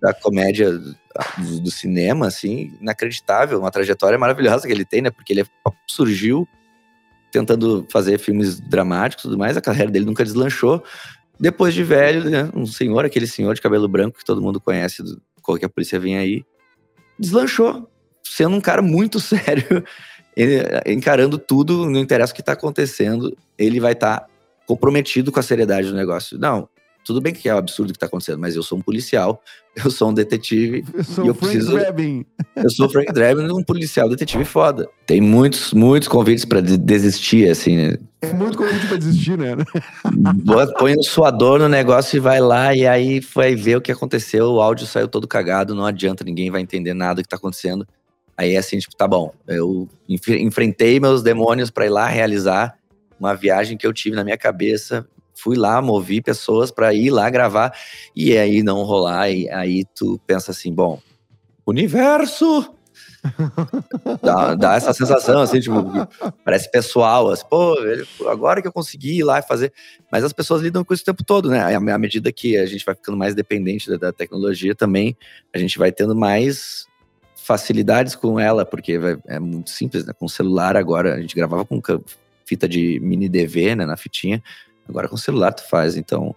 [0.01, 3.61] Da comédia do, do, cinema, assim, inacreditável.
[3.61, 5.11] Uma trajetória maravilhosa que ele tem, né?
[5.11, 5.45] Porque ele
[5.87, 6.49] surgiu
[7.31, 10.83] tentando fazer filmes dramáticos e tudo mais, a carreira dele nunca deslanchou.
[11.39, 15.03] Depois de velho, né, um senhor, aquele senhor de cabelo branco que todo mundo conhece,
[15.03, 16.43] do, qualquer a polícia vem aí,
[17.19, 17.89] deslanchou
[18.25, 19.85] sendo um cara muito sério,
[20.87, 24.27] encarando tudo, não interessa o que está acontecendo, ele vai estar tá
[24.67, 26.39] comprometido com a seriedade do negócio.
[26.39, 26.69] Não,
[27.09, 29.43] tudo bem que é um absurdo o que está acontecendo, mas eu sou um policial,
[29.83, 30.85] eu sou um detetive.
[30.95, 31.73] Eu sou e eu Frank preciso.
[31.73, 32.27] Drebin.
[32.55, 34.89] Eu sou o Frank Drebin, um policial detetive foda.
[35.07, 37.97] Tem muitos, muitos convites para desistir, assim, né?
[38.21, 39.57] É muito convite para desistir, né?
[40.79, 44.47] Põe um suador no negócio e vai lá, e aí vai ver o que aconteceu.
[44.47, 47.87] O áudio saiu todo cagado, não adianta, ninguém vai entender nada do que está acontecendo.
[48.39, 52.79] Aí é assim, tipo, tá bom, eu enfrentei meus demônios para ir lá realizar
[53.19, 55.05] uma viagem que eu tive na minha cabeça.
[55.35, 57.77] Fui lá, movi pessoas para ir lá gravar
[58.15, 59.29] e aí não rolar.
[59.29, 61.01] E aí tu pensa assim, bom,
[61.67, 62.73] universo!
[64.23, 65.75] dá, dá, essa sensação, assim, tipo,
[66.45, 67.77] parece pessoal, assim, pô,
[68.29, 69.73] agora que eu consegui ir lá e fazer.
[70.13, 71.75] Mas as pessoas lidam com isso o tempo todo, né?
[71.75, 75.17] À medida que a gente vai ficando mais dependente da, da tecnologia também,
[75.53, 76.87] a gente vai tendo mais
[77.49, 80.13] facilidades com ela, porque é muito simples, né?
[80.13, 81.81] Com o celular agora, a gente gravava com
[82.45, 84.43] fita de mini DV, né, na fitinha,
[84.87, 86.35] agora com o celular tu faz, então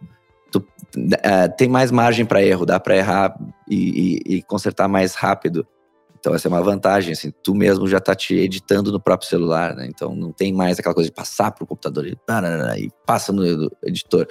[0.50, 3.38] tu, uh, tem mais margem para erro, dá para errar
[3.70, 5.68] e, e, e, consertar mais rápido.
[6.18, 9.76] Então essa é uma vantagem, assim, tu mesmo já tá te editando no próprio celular,
[9.76, 9.88] né?
[9.90, 12.18] Então não tem mais aquela coisa de passar pro computador e,
[12.78, 14.28] e passa no editor.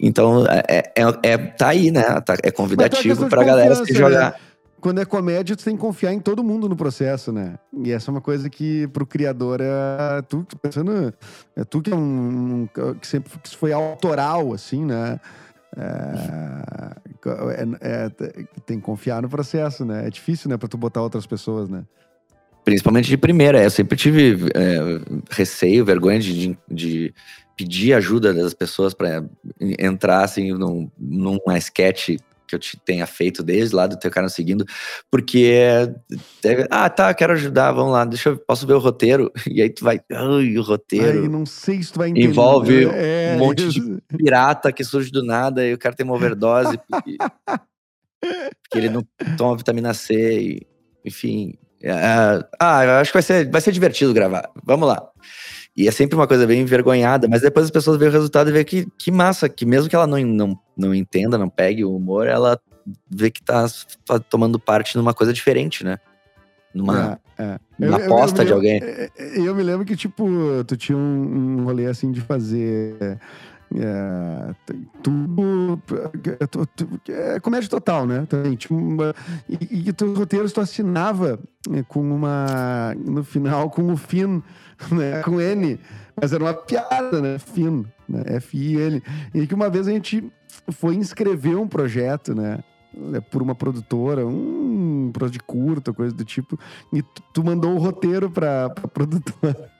[0.00, 2.02] Então é, é, é tá aí, né?
[2.22, 4.32] Tá, é convidativo pra galera se jogar.
[4.32, 4.53] Né?
[4.84, 7.54] Quando é comédia, tu tem que confiar em todo mundo no processo, né?
[7.82, 11.10] E essa é uma coisa que pro criador é tu pensando,
[11.56, 12.68] é tu que é um,
[13.00, 15.18] que sempre que foi autoral assim, né?
[15.74, 16.90] É,
[17.80, 18.08] é, é,
[18.66, 20.06] tem que confiar no processo, né?
[20.06, 21.82] É difícil, né, para tu botar outras pessoas, né?
[22.62, 23.62] Principalmente de primeira.
[23.62, 27.14] Eu sempre tive é, receio, vergonha de, de, de,
[27.56, 29.24] pedir ajuda das pessoas para
[29.78, 34.28] entrar assim num, numa sketch que eu te tenha feito desde lá do teu canal
[34.28, 34.64] seguindo,
[35.10, 35.92] porque
[36.42, 39.70] deve, ah, tá, quero ajudar, vamos lá, deixa eu, posso ver o roteiro, e aí
[39.70, 41.22] tu vai, ai, o roteiro.
[41.22, 42.26] Ai, não sei se tu vai entender.
[42.26, 43.80] Envolve é, um monte de
[44.16, 47.16] pirata que surge do nada e o cara tem uma overdose, porque,
[48.20, 49.04] porque ele não
[49.36, 50.66] toma vitamina C, e,
[51.04, 51.54] enfim.
[51.82, 51.92] É,
[52.58, 55.10] ah, eu acho que vai ser, vai ser divertido gravar, vamos lá.
[55.76, 58.52] E é sempre uma coisa bem envergonhada, mas depois as pessoas veem o resultado e
[58.52, 61.96] vê que, que massa, que mesmo que ela não, não, não entenda, não pegue o
[61.96, 62.60] humor, ela
[63.10, 63.66] vê que tá
[64.28, 65.98] tomando parte numa coisa diferente, né?
[66.72, 67.58] Numa, é, é.
[67.78, 68.80] numa eu, aposta eu, eu, de alguém.
[68.82, 70.28] É, é, eu, me lembro que, tipo,
[70.66, 73.18] tu tinha um, um rolê assim de fazer.
[73.76, 74.54] É,
[75.02, 75.80] tudo.
[77.08, 78.24] É, comédia total, né?
[78.28, 78.76] Também, tipo,
[79.48, 81.38] e, e teus roteiros tu assinava
[81.88, 82.94] com uma.
[83.04, 84.40] No final, com o Finn
[84.90, 85.22] né?
[85.22, 85.78] Com N.
[86.20, 87.38] Mas era uma piada, né?
[87.38, 88.22] Fino, né?
[88.36, 89.02] F-I-N.
[89.34, 90.24] E que uma vez a gente
[90.70, 92.60] foi inscrever um projeto, né?
[93.30, 96.58] Por uma produtora, um projeto de curta, coisa do tipo.
[96.92, 99.70] E tu, tu mandou o um roteiro pra, pra produtora.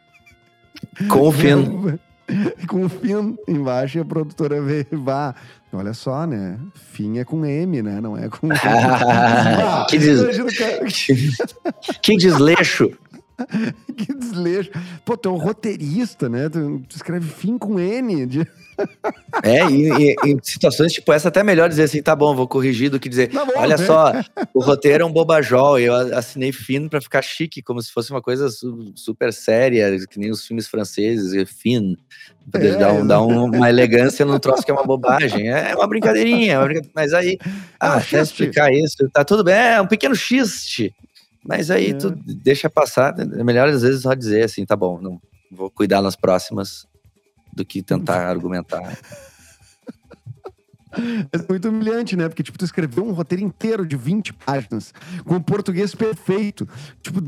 [1.09, 1.99] Com o Fino.
[2.69, 5.35] com o fim embaixo e a produtora veio, vá.
[5.73, 6.59] Olha só, né?
[6.75, 8.01] Fim é com M, né?
[8.01, 8.49] Não é com.
[8.63, 10.21] ah, que, des...
[12.01, 12.97] que desleixo!
[13.97, 14.71] que desleixo.
[15.05, 16.49] Pô, tu é um roteirista, né?
[16.49, 18.27] Tu, tu escreve fim com N.
[18.27, 18.47] De...
[19.43, 22.99] É, e, em situações tipo essa, até melhor dizer assim, tá bom, vou corrigir do
[22.99, 23.87] que dizer, tá bom, olha né?
[23.87, 24.13] só,
[24.53, 28.23] o roteiro é um bobajol, eu assinei fino para ficar chique, como se fosse uma
[28.23, 31.97] coisa su super séria, que nem os filmes franceses, é fino,
[32.53, 35.87] é, dar, um, dar um, uma elegância num troço que é uma bobagem, é uma
[35.87, 36.89] brincadeirinha, é uma brinca...
[36.95, 40.95] mas aí, é ah, até explicar isso, tá tudo bem, é um pequeno xiste,
[41.47, 41.95] mas aí é.
[41.95, 45.21] tu deixa passar, é melhor às vezes só dizer assim, tá bom, não
[45.51, 46.87] vou cuidar nas próximas,
[47.55, 48.99] do que tentar argumentar.
[51.33, 52.29] É muito humilhante, né?
[52.29, 56.69] Porque, tipo, tu escreveu um roteiro inteiro de 20 páginas, com o português perfeito,
[57.03, 57.21] tipo,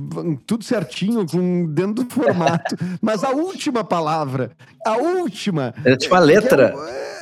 [0.46, 2.76] tudo certinho, com, dentro do formato.
[3.02, 4.52] Mas a última palavra,
[4.84, 5.74] a última.
[5.84, 6.74] É a última letra.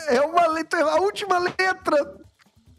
[0.09, 2.24] É, é uma letra, a última letra.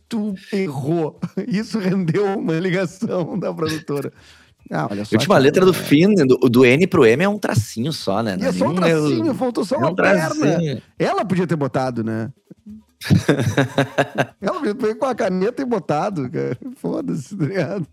[0.08, 1.20] Tu errou.
[1.48, 4.12] Isso rendeu uma ligação da produtora.
[4.72, 5.16] Ah, olha só.
[5.16, 8.38] A última letra do fim, do, do N pro M é um tracinho só, né?
[8.40, 9.36] E é só um tracinho, eu...
[9.36, 10.82] faltou só é uma um perna.
[10.98, 12.32] Ela podia ter botado, né?
[14.42, 16.58] Ela veio com a caneta e botado, cara.
[16.78, 17.88] Foda-se, tá ligado?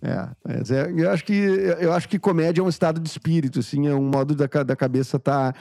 [0.00, 3.60] É, mas é, eu acho que eu acho que comédia é um estado de espírito,
[3.60, 5.54] assim, é um modo da, da cabeça tá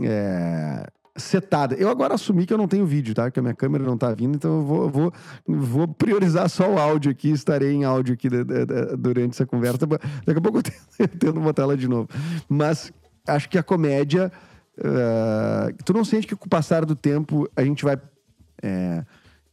[0.00, 0.86] é,
[1.16, 1.74] setada.
[1.74, 3.30] Eu agora assumi que eu não tenho vídeo, tá?
[3.30, 5.12] Que a minha câmera não tá vindo, então eu vou, vou,
[5.46, 9.46] vou priorizar só o áudio aqui, estarei em áudio aqui de, de, de, durante essa
[9.46, 9.78] conversa.
[9.86, 10.58] Daqui a pouco
[10.98, 12.08] eu tento, botar ela de novo.
[12.48, 12.92] Mas
[13.26, 14.32] acho que a comédia.
[14.78, 18.00] Uh, tu não sente que com o passar do tempo a gente vai.
[18.62, 19.04] É,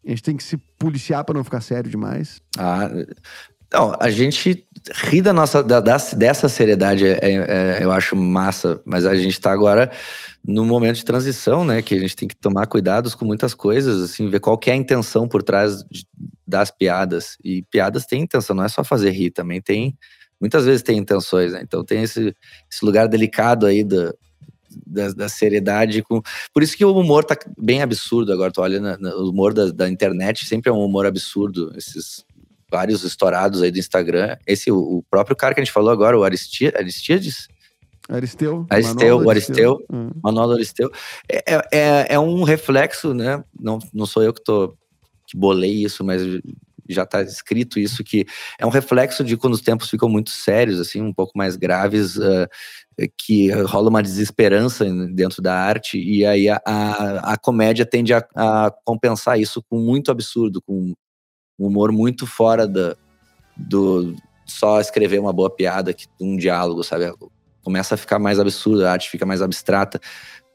[0.05, 2.41] a gente tem que se policiar para não ficar sério demais?
[2.57, 2.89] Ah,
[3.71, 9.05] não, a gente ri da nossa, da, dessa seriedade, é, é, eu acho massa, mas
[9.05, 9.91] a gente tá agora
[10.45, 14.01] no momento de transição, né, que a gente tem que tomar cuidados com muitas coisas,
[14.01, 15.83] assim, ver qual que é a intenção por trás
[16.47, 17.37] das piadas.
[17.43, 19.97] E piadas têm intenção, não é só fazer rir, também tem,
[20.39, 21.59] muitas vezes tem intenções, né?
[21.61, 22.33] Então tem esse,
[22.71, 24.13] esse lugar delicado aí da,
[24.85, 26.01] da, da, seriedade.
[26.01, 26.21] Com...
[26.53, 28.51] Por isso que o humor tá bem absurdo agora.
[28.51, 31.73] Tu olha, o humor da, da, internet sempre é um humor absurdo.
[31.75, 32.23] Esses
[32.69, 34.37] vários estourados aí do Instagram.
[34.45, 37.47] Esse, o, próprio cara que a gente falou agora, o Aristides,
[38.09, 38.65] Aristeu.
[38.69, 40.09] Aristeu, o Aristeu, hum.
[40.23, 40.89] Manuel Aristeu.
[41.29, 43.43] É, é, é, é, um reflexo, né?
[43.59, 44.75] Não, não sou eu que tô
[45.29, 46.21] que bolei isso, mas
[46.89, 48.25] já está escrito isso que
[48.57, 52.15] é um reflexo de quando os tempos ficam muito sérios, assim, um pouco mais graves,
[52.15, 52.47] uh,
[53.17, 58.25] que rola uma desesperança dentro da arte e aí a, a, a comédia tende a,
[58.35, 60.93] a, compensar isso com muito absurdo, com
[61.59, 62.95] um humor muito fora da,
[63.55, 67.11] do só escrever uma boa piada, que um diálogo, sabe?
[67.63, 69.99] começa a ficar mais absurda, a arte fica mais abstrata,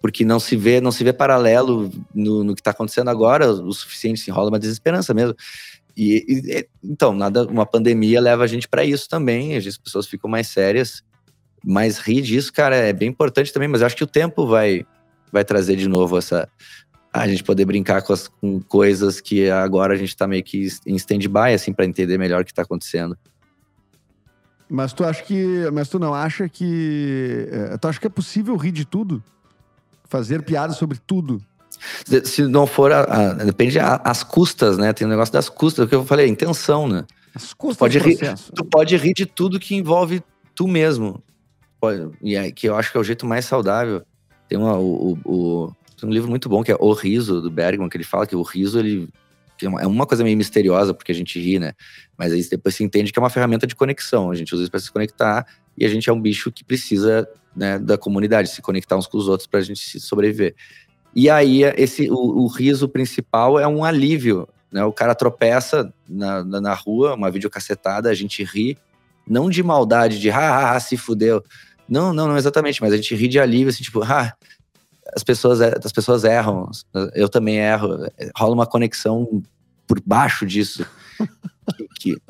[0.00, 3.70] porque não se vê, não se vê paralelo no, no que está acontecendo agora o
[3.70, 5.36] suficiente, se enrola uma desesperança mesmo.
[5.94, 10.30] E, e, então, nada, uma pandemia leva a gente para isso também, as pessoas ficam
[10.30, 11.05] mais sérias,
[11.62, 14.86] mas rir disso, cara, é bem importante também, mas acho que o tempo vai
[15.30, 16.48] vai trazer de novo essa
[17.13, 20.67] a gente poder brincar com, as, com coisas que agora a gente está meio que
[20.87, 23.17] em stand-by, assim, para entender melhor o que está acontecendo.
[24.69, 25.71] Mas tu acha que.
[25.71, 27.47] Mas tu não acha que.
[27.51, 29.23] É, tu acha que é possível rir de tudo?
[30.09, 31.43] Fazer piadas sobre tudo?
[32.25, 32.91] Se não for.
[32.91, 34.95] A, a, depende as custas, né?
[34.95, 37.05] Tem o um negócio das custas, o que eu falei, a intenção, né?
[37.35, 40.23] As custas tu pode, rir, tu pode rir de tudo que envolve
[40.55, 41.23] tu mesmo.
[41.79, 44.03] Pode, e é, que eu acho que é o jeito mais saudável.
[44.49, 47.48] Tem uma, o, o, o, tem um livro muito bom que é O Riso, do
[47.48, 49.09] Bergman, que ele fala que o riso ele
[49.62, 51.74] é, uma coisa meio misteriosa porque a gente ri, né?
[52.18, 54.28] Mas aí depois se entende que é uma ferramenta de conexão.
[54.28, 55.46] A gente usa isso para se conectar
[55.78, 59.16] e a gente é um bicho que precisa né, da comunidade, se conectar uns com
[59.16, 60.57] os outros para a gente sobreviver.
[61.14, 64.84] E aí esse o, o, riso principal é um alívio, né?
[64.84, 68.76] O cara tropeça na, na, na rua, uma videocassetada, a gente ri,
[69.28, 71.44] não de maldade, de ha, ha, se fudeu.
[71.88, 74.32] Não, não, não exatamente, mas a gente ri de alívio, assim, tipo, ah,
[75.14, 76.70] as pessoas, as pessoas erram,
[77.14, 79.42] eu também erro, rola uma conexão
[79.86, 80.86] por baixo disso.
[81.76, 82.22] que, que,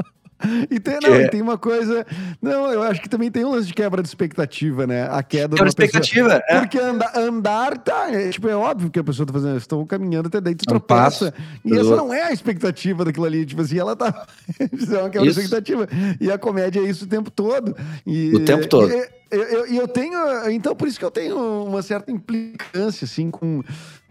[0.70, 1.28] e tem, não, é...
[1.28, 2.06] tem uma coisa.
[2.40, 5.08] Não, eu acho que também tem um lance de quebra de expectativa, né?
[5.10, 6.42] A queda quebra de expectativa.
[6.48, 6.60] É.
[6.60, 8.10] Porque andar, andar tá.
[8.10, 9.56] É, tipo, é óbvio que a pessoa tá fazendo.
[9.56, 11.32] Estou caminhando até daí, tu é tropeça.
[11.64, 13.44] E essa não é a expectativa daquilo ali.
[13.46, 14.26] Tipo assim, ela tá.
[14.72, 15.88] isso é uma quebra de expectativa.
[16.20, 17.76] E a comédia é isso o tempo todo.
[18.06, 18.92] E, o tempo todo.
[18.92, 20.50] E, e eu, eu, tenho.
[20.50, 23.62] Então, por isso que eu tenho uma certa implicância, assim, com,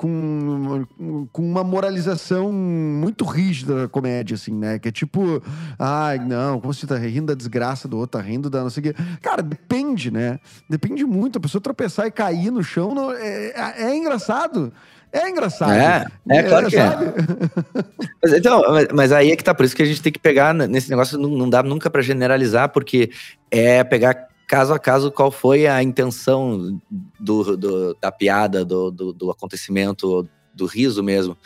[0.02, 4.80] com, com uma moralização muito rígida da comédia, assim, né?
[4.80, 5.44] Que é tipo,
[5.78, 8.82] ai, não, como você tá rindo da desgraça do outro, tá rindo da não sei
[8.82, 8.96] o quê.
[9.22, 10.40] Cara, depende, né?
[10.68, 11.38] Depende muito.
[11.38, 14.74] A pessoa tropeçar e cair no chão não, é, é, é engraçado.
[15.12, 15.72] É engraçado.
[15.72, 16.90] É, é claro que é.
[18.24, 20.20] mas, então, mas, mas, aí é que tá, por isso que a gente tem que
[20.20, 23.12] pegar nesse negócio, não, não dá nunca para generalizar, porque
[23.52, 26.78] é pegar caso a caso qual foi a intenção
[27.18, 31.38] do, do da piada, do, do, do, acontecimento, do riso mesmo.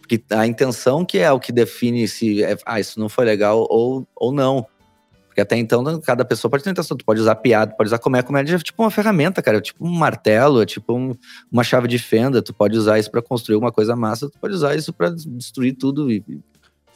[0.00, 3.64] Porque a intenção que é o que define se é, ah, isso não foi legal
[3.70, 4.66] ou, ou não.
[5.28, 6.96] Porque até então, cada pessoa pode ter intenção.
[6.96, 8.26] Tu pode usar piada, pode usar comédia.
[8.26, 9.58] Comédia é tipo uma ferramenta, cara.
[9.58, 11.14] É tipo um martelo, é tipo um,
[11.52, 12.42] uma chave de fenda.
[12.42, 15.76] Tu pode usar isso para construir uma coisa massa, tu pode usar isso para destruir
[15.76, 16.24] tudo e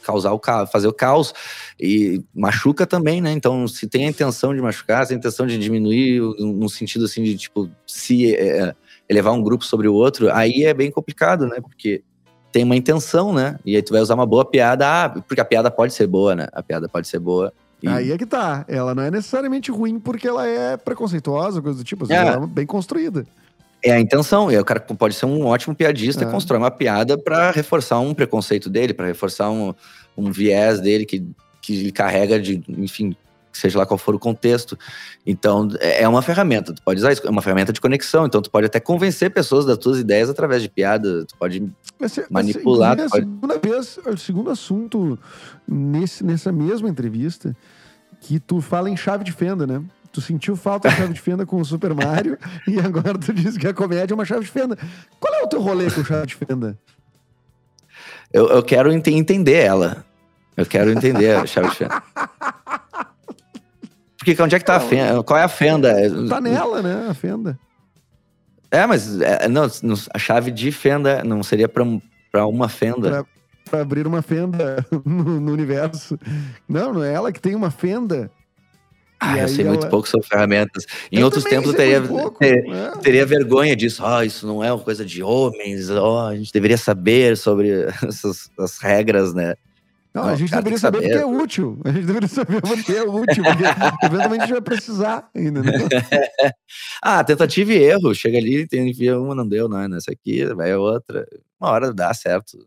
[0.03, 1.33] causar o caos, fazer o caos.
[1.79, 3.31] E machuca também, né?
[3.31, 7.05] Então, se tem a intenção de machucar, se tem a intenção de diminuir, no sentido
[7.05, 8.75] assim de, tipo, se é,
[9.09, 11.59] elevar um grupo sobre o outro, aí é bem complicado, né?
[11.61, 12.03] Porque
[12.51, 13.57] tem uma intenção, né?
[13.65, 16.35] E aí tu vai usar uma boa piada, ah, porque a piada pode ser boa,
[16.35, 16.47] né?
[16.53, 17.51] A piada pode ser boa.
[17.81, 17.87] E...
[17.87, 18.63] Aí é que tá.
[18.67, 22.11] Ela não é necessariamente ruim porque ela é preconceituosa, coisa do tipo.
[22.11, 22.15] É.
[22.15, 23.25] Ela é bem construída.
[23.83, 24.51] É a intenção.
[24.51, 26.27] E o cara pode ser um ótimo piadista, é.
[26.29, 29.73] constrói uma piada para reforçar um preconceito dele, para reforçar um,
[30.17, 31.25] um viés dele que,
[31.61, 33.15] que ele carrega de, enfim,
[33.51, 34.77] seja lá qual for o contexto.
[35.25, 38.41] Então, é, é uma ferramenta, tu pode usar isso, é uma ferramenta de conexão, então
[38.41, 41.71] tu pode até convencer pessoas das tuas ideias através de piada, tu pode
[42.29, 42.97] manipular.
[42.97, 45.19] Mas, tu é a segunda vez, o segundo assunto
[45.67, 47.55] nesse, nessa mesma entrevista,
[48.19, 49.81] que tu fala em chave de fenda, né?
[50.13, 52.37] Tu sentiu falta de chave de fenda com o Super Mario
[52.67, 54.77] e agora tu diz que a comédia é uma chave de fenda.
[55.19, 56.77] Qual é o teu rolê com chave de fenda?
[58.31, 60.05] Eu, eu quero ent entender ela.
[60.55, 62.03] Eu quero entender a chave de fenda.
[64.19, 65.23] Porque onde é que tá a fenda?
[65.23, 65.95] Qual é a fenda?
[66.29, 67.07] Tá nela, né?
[67.09, 67.59] A fenda.
[68.69, 69.67] É, mas é, não,
[70.13, 73.09] a chave de fenda não seria para uma fenda.
[73.09, 73.25] Pra,
[73.69, 76.19] pra, abrir uma fenda no, no, universo.
[76.69, 78.29] Não, não é ela que tem uma fenda.
[79.23, 79.73] Ah, eu sei ela...
[79.73, 80.85] muito pouco sobre ferramentas.
[81.11, 82.91] Em eu outros tempos eu teria, pouco, ter, né?
[83.01, 84.03] teria vergonha disso.
[84.05, 85.89] Ah, oh, isso não é uma coisa de homens.
[85.89, 89.55] Oh, a gente deveria saber sobre essas as regras, né?
[90.13, 91.79] Não, a gente deveria saber, saber porque é útil.
[91.85, 93.63] A gente deveria saber porque é útil, porque
[94.05, 95.71] eventualmente a gente vai precisar ainda, né?
[97.01, 98.13] ah, tentativa e erro.
[98.13, 101.25] Chega ali, tem, envia uma, não deu, não nessa aqui, vai outra.
[101.59, 102.57] Uma hora dá certo.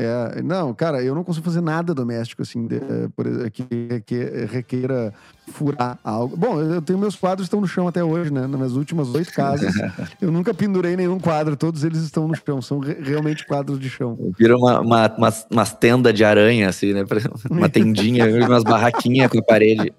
[0.00, 4.46] É, não, cara, eu não consigo fazer nada doméstico, assim, de, eh, por, que, que
[4.48, 5.12] requeira
[5.48, 6.36] furar algo.
[6.36, 8.42] Bom, eu tenho meus quadros estão no chão até hoje, né?
[8.42, 9.74] Nas minhas últimas oito casas,
[10.22, 13.90] eu nunca pendurei nenhum quadro, todos eles estão no chão, são re realmente quadros de
[13.90, 14.16] chão.
[14.38, 17.04] Vira uma, uma, umas, umas tendas de aranha, assim, né?
[17.50, 19.92] Uma tendinha, umas barraquinhas com a parede.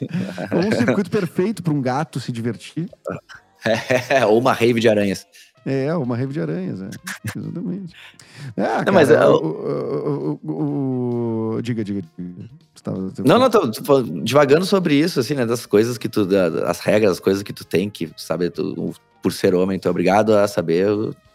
[0.54, 2.88] Ou um circuito perfeito para um gato se divertir.
[4.08, 5.26] É, ou uma rave de aranhas.
[5.64, 6.88] É, uma rave de aranhas, é.
[7.36, 7.94] Exatamente.
[8.56, 9.18] É, não, cara, mas eu...
[9.18, 12.02] o, o, o, Diga, diga.
[12.82, 13.12] Tava...
[13.18, 15.44] Não, não, tô, tô divagando sobre isso, assim, né?
[15.44, 16.26] Das coisas que tu.
[16.64, 18.50] As regras, as coisas que tu tem que saber.
[18.50, 20.86] Tu, por ser homem, tu é obrigado a saber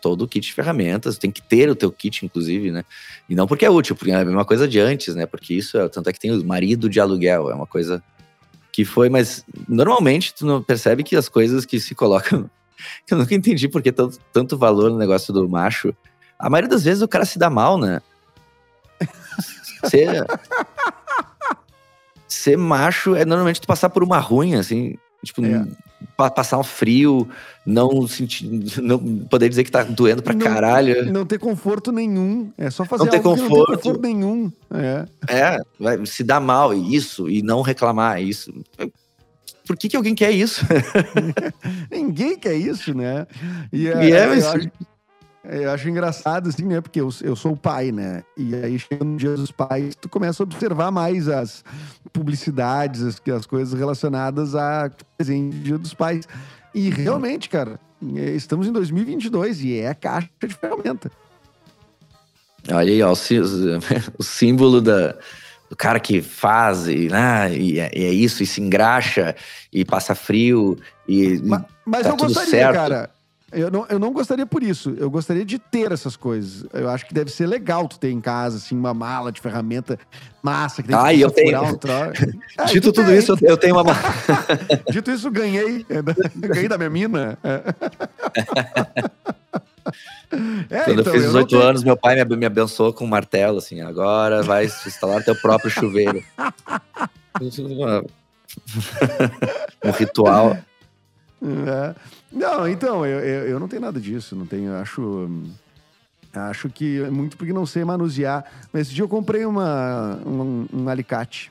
[0.01, 1.19] todo o kit de ferramentas.
[1.19, 2.83] Tem que ter o teu kit, inclusive, né?
[3.29, 5.27] E não porque é útil, porque é a mesma coisa de antes, né?
[5.27, 8.03] Porque isso, é, tanto é que tem o marido de aluguel, é uma coisa
[8.71, 12.49] que foi, mas normalmente tu não percebe que as coisas que se colocam
[13.09, 15.95] Eu nunca entendi por que tanto, tanto valor no negócio do macho.
[16.37, 18.01] A maioria das vezes o cara se dá mal, né?
[19.85, 20.25] Ser,
[22.27, 24.95] ser macho é normalmente tu passar por uma ruim, assim.
[25.23, 25.63] Tipo, é.
[26.15, 27.27] passar um frio,
[27.63, 28.47] não sentir,
[28.81, 28.97] não
[29.29, 31.11] poder dizer que tá doendo pra não, caralho.
[31.11, 32.51] Não ter conforto nenhum.
[32.57, 33.49] É só fazer não ter conforto.
[33.49, 34.51] não ter conforto nenhum.
[34.71, 35.05] É.
[35.29, 38.51] é, vai se dar mal, isso, e não reclamar, isso
[39.65, 40.65] por que, que alguém quer isso?
[41.91, 43.25] Ninguém quer isso, né?
[43.71, 44.43] E, é, é, mas...
[44.43, 44.71] eu, acho,
[45.45, 46.81] eu acho engraçado, assim, né?
[46.81, 48.23] Porque eu, eu sou o pai, né?
[48.37, 51.63] E aí, chegando no dia dos pais, tu começa a observar mais as
[52.13, 56.27] publicidades, as, as coisas relacionadas a presente dia dos pais.
[56.73, 57.79] E realmente, cara,
[58.15, 61.11] é, estamos em 2022 e é a caixa de ferramenta.
[62.71, 63.15] Olha aí, ó, o
[64.23, 65.15] símbolo da,
[65.75, 69.35] do cara que faz e, né, e, é, e, é, isso, e se engraxa,
[69.71, 71.41] e passa frio, e.
[71.43, 72.73] Mas, mas tá eu gostaria, certo.
[72.73, 73.09] cara.
[73.51, 74.93] Eu não, eu não gostaria por isso.
[74.97, 76.65] Eu gostaria de ter essas coisas.
[76.73, 79.97] Eu acho que deve ser legal tu ter em casa, assim, uma mala de ferramenta
[80.43, 81.61] massa que tem ah, eu tenho.
[81.61, 81.79] Um
[82.57, 83.17] ah, Dito tudo tem.
[83.17, 83.97] isso, eu tenho uma mala.
[84.91, 85.85] Dito isso, ganhei.
[86.35, 87.37] ganhei da minha mina.
[90.69, 93.59] É, Quando então, eu fiz 18 anos, meu pai me, me abençoou com um martelo,
[93.59, 96.23] assim, agora vai instalar teu próprio chuveiro.
[99.85, 100.53] um ritual.
[100.53, 100.63] É.
[102.31, 105.29] Não, então, eu, eu, eu, não tenho nada disso, não tenho, acho...
[106.33, 108.43] Acho que é muito porque não sei manusear.
[108.73, 111.49] Mas esse dia eu comprei uma, um, um alicate.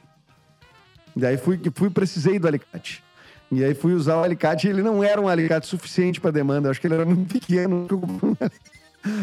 [1.16, 3.02] Daí fui, fui, precisei do alicate.
[3.50, 6.68] E aí fui usar o alicate e ele não era um alicate suficiente para demanda.
[6.68, 7.86] Eu acho que ele era muito pequeno.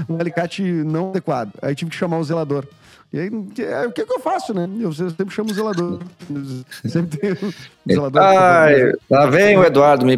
[0.07, 1.53] Um alicate não adequado.
[1.61, 2.67] Aí tive que chamar o zelador.
[3.11, 4.69] E aí, é, o que, que eu faço, né?
[4.80, 5.99] Eu sempre chamo o zelador.
[6.88, 8.22] sempre tem um zelador.
[8.22, 10.17] Ai, lá vem o Eduardo, me...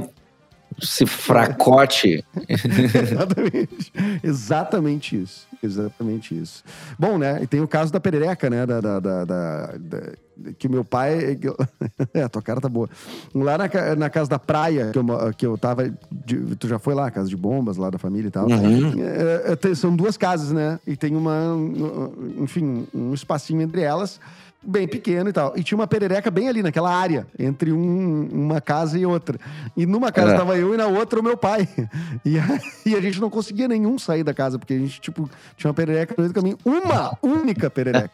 [0.81, 2.23] esse fracote.
[2.47, 3.93] Exatamente.
[4.23, 5.47] Exatamente isso.
[5.61, 6.63] Exatamente isso.
[6.99, 7.39] Bom, né?
[7.41, 8.65] E tem o caso da perereca, né?
[8.65, 10.11] Da, da, da- da-
[10.57, 11.37] que meu pai.
[12.13, 12.89] é, a tua cara tá boa.
[13.33, 15.05] Lá na, na casa da praia, que eu,
[15.37, 15.89] que eu tava.
[16.11, 18.47] de- tu já foi lá, casa de bombas lá da família e tal.
[18.49, 18.93] Uhum.
[18.99, 20.79] É, é, tem- são duas casas, né?
[20.87, 21.53] E tem uma.
[21.53, 24.19] um- Enfim, um espacinho entre elas.
[24.65, 25.53] Bem pequeno e tal.
[25.57, 29.37] E tinha uma perereca bem ali, naquela área, entre um- uma casa e outra.
[29.75, 30.37] E numa casa É.
[30.37, 31.67] tava eu e na outra o meu pai.
[32.25, 32.43] E a,
[32.85, 35.73] e a gente não conseguia nenhum sair da casa, porque a gente, tipo, tinha uma
[35.73, 36.57] perereca no meio do caminho.
[36.63, 38.11] Uma única perereca.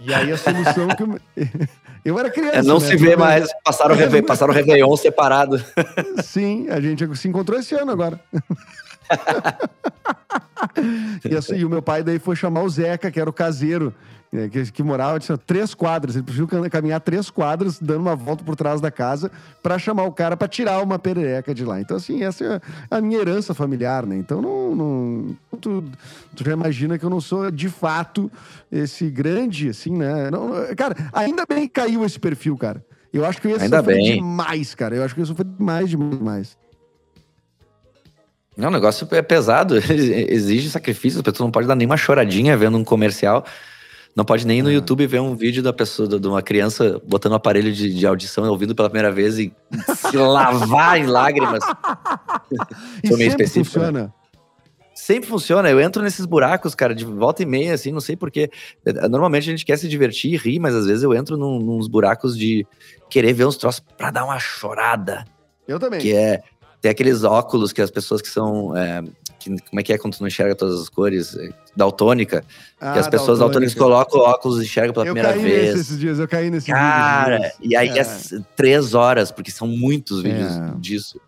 [0.00, 1.02] E aí a solução que.
[1.02, 1.20] Eu,
[2.04, 2.56] eu era criança.
[2.58, 2.86] É, não né?
[2.86, 4.22] se vê mais, passaram o, Reve...
[4.22, 5.62] passaram o Réveillon separado.
[6.24, 8.18] Sim, a gente se encontrou esse ano agora.
[11.28, 13.92] e, assim, e o meu pai daí foi chamar o Zeca, que era o caseiro,
[14.32, 16.16] é, que, que morava tinha três quadras.
[16.16, 19.30] Ele cam- caminhar três quadras, dando uma volta por trás da casa,
[19.62, 21.80] pra chamar o cara pra tirar uma perereca de lá.
[21.80, 24.16] Então, assim, essa é a minha herança familiar, né?
[24.16, 24.74] Então, não.
[24.74, 25.84] não tu,
[26.34, 28.30] tu já imagina que eu não sou, de fato,
[28.70, 30.30] esse grande, assim, né?
[30.30, 32.84] Não, cara, ainda bem que caiu esse perfil, cara.
[33.12, 34.14] Eu acho que eu ia Ainda sofrer bem.
[34.14, 34.96] demais, cara.
[34.96, 36.61] Eu acho que eu ia sofrer demais, demais, demais.
[38.56, 42.76] Não, o negócio é pesado, exige sacrifício, a pessoa não pode dar nenhuma choradinha vendo
[42.76, 43.44] um comercial.
[44.14, 44.72] Não pode nem ir no Ah.
[44.72, 48.44] YouTube ver um vídeo da pessoa, de uma criança botando um aparelho de, de audição,
[48.44, 49.50] ouvindo pela primeira vez e
[49.96, 51.62] se lavar em lágrimas.
[53.02, 53.84] E Sou meio específico, né?
[53.86, 54.14] funciona.
[54.94, 55.70] Sempre funciona.
[55.70, 58.50] Eu entro nesses buracos, cara, de volta e meia, assim, não sei porquê.
[59.10, 61.88] Normalmente a gente quer se divertir e rir, mas às vezes eu entro num, nos
[61.88, 62.66] buracos de
[63.08, 65.24] querer ver uns troços pra dar uma chorada.
[65.66, 66.00] Eu também.
[66.00, 66.42] Que é.
[66.82, 68.76] Tem aqueles óculos que as pessoas que são.
[68.76, 69.02] é,
[69.38, 71.34] que- como é que é quando tu não enxerga todas as cores?
[71.36, 72.44] É, Daltônica.
[72.80, 75.68] Ah, que as pessoas daltônicas colocam óculos e enxergam pela Eu primeira caí vez.
[75.68, 77.52] nesse esses dias, eu caí nesse Cara, vídeo.
[77.62, 77.98] e aí é.
[78.00, 80.74] s- três horas, porque são muitos vídeos É.
[80.78, 81.18] disso.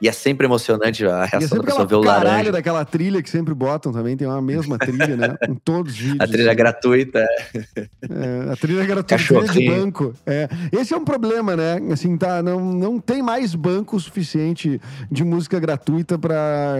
[0.00, 2.52] E é sempre emocionante a é reação da sempre pessoa ver o caralho laranja.
[2.52, 5.36] daquela trilha que sempre botam também, tem uma mesma trilha, né?
[5.48, 6.20] Em todos os vídeos.
[6.20, 7.26] A trilha gratuita.
[7.54, 10.14] É, a trilha gratuita trilha de banco.
[10.26, 10.48] É.
[10.70, 11.80] Esse é um problema, né?
[11.90, 14.78] Assim, tá, não, não tem mais banco suficiente
[15.10, 16.74] de música gratuita pra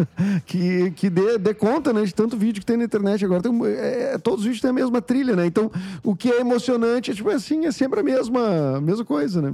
[0.46, 2.02] que, que dê, dê conta, né?
[2.02, 3.24] De tanto vídeo que tem na internet.
[3.24, 5.44] Agora tem, um- é, todos os vídeos têm a mesma trilha, né?
[5.46, 5.70] Então,
[6.02, 9.52] o que é emocionante é tipo assim, é sempre a mesma, a mesma coisa, né?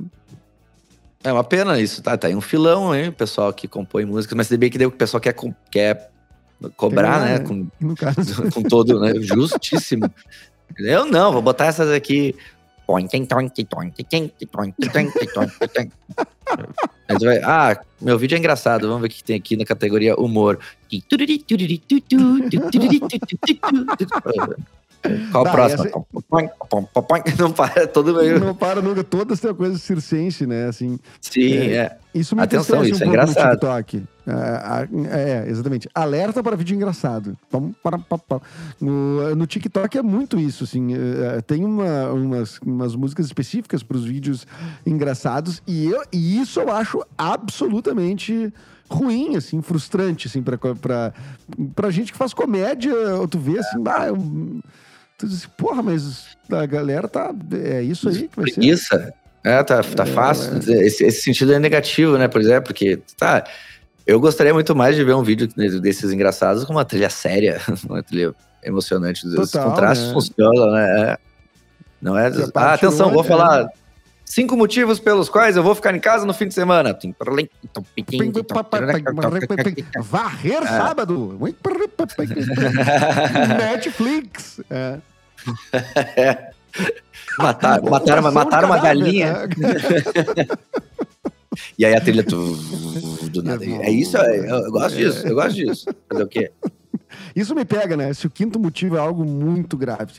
[1.23, 2.17] É uma pena isso, tá?
[2.17, 3.09] Tá aí um filão, hein?
[3.09, 5.35] O pessoal que compõe músicas, mas se bem que daí o pessoal quer,
[5.71, 6.11] quer
[6.77, 7.39] cobrar, Tem né?
[7.39, 7.45] né?
[7.45, 8.51] Com, No caso.
[8.51, 9.15] com todo, né?
[9.21, 10.11] Justíssimo.
[10.79, 12.35] Eu não, vou botar essas aqui.
[17.21, 18.89] Vai, ah, meu vídeo é engraçado.
[18.89, 20.59] Vamos ver o que tem aqui na categoria humor.
[25.33, 25.85] Qual o próximo?
[25.87, 28.39] essa- Não para, é todo meio.
[28.41, 29.03] Não para nunca.
[29.03, 30.67] Todas têm uma coisa circense, né?
[30.67, 31.75] Assim, Sim, É.
[31.77, 31.97] é.
[32.15, 33.51] Isso me Atenção, isso é um no engraçado.
[33.53, 34.03] TikTok.
[34.27, 35.89] É, é, exatamente.
[35.95, 37.37] Alerta para vídeo engraçado.
[37.83, 37.99] Para.
[38.81, 40.89] No, no TikTok é muito isso, assim.
[40.95, 44.47] é, tem uma- umas, umas músicas específicas para os vídeos
[44.85, 48.53] engraçados e, eu, e isso eu acho absolutamente
[48.91, 51.13] ruim, assim, frustrante, assim, pra, pra,
[51.77, 52.93] pra gente que faz comédia,
[53.31, 54.17] tu vê assim, ah, eu,
[55.21, 58.55] tu diz, porra, mas a galera tá, é isso aí que vai ser.
[58.55, 59.15] Preguiça.
[59.45, 60.59] É, tá, tá fácil.
[60.59, 62.29] Esse, esse sentido é negativo, né?
[62.29, 63.45] Por exemplo, porque, tá.
[64.07, 65.47] Eu gostaria muito mais de ver um vídeo
[65.81, 69.27] desses engraçados com uma trilha séria, uma trilha emocionante.
[69.27, 70.13] Os Total, contrastes né?
[70.13, 71.03] funcionam, né?
[71.13, 71.19] É.
[72.01, 72.31] Não é.
[72.55, 73.69] Ah, atenção, um vou é- falar
[74.25, 76.99] cinco motivos pelos quais eu vou ficar em casa no fim de semana.
[80.01, 81.39] Varrer sábado.
[83.59, 84.61] Netflix.
[84.71, 84.99] É.
[87.39, 89.47] Matar, mataram, uma- mataram uma galinha.
[89.57, 90.47] né?
[91.77, 92.55] E aí a trilha tu-
[93.33, 93.65] do nada.
[93.65, 95.87] É isso, eu, eu gosto disso, eu gosto disso.
[96.09, 96.51] Fazer o quê?
[97.35, 98.13] Isso me pega, né?
[98.15, 100.13] Se o quinto motivo é algo muito grave.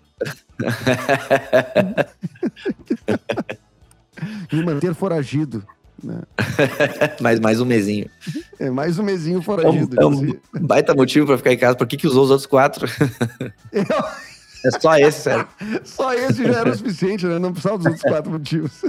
[4.52, 5.64] Me manter foragido.
[6.04, 6.20] Né?
[7.22, 8.10] mais, mais um mesinho.
[8.60, 10.02] É mais um mesinho É um, foragido.
[10.02, 10.40] é um assim.
[10.60, 11.76] baita motivo pra ficar em casa.
[11.76, 12.88] Por que, que usou os outros quatro?
[14.66, 15.48] É só esse, sério.
[15.84, 17.40] Só esse já era o suficiente, né?
[17.40, 18.82] Não precisava dos outros quatro motivos.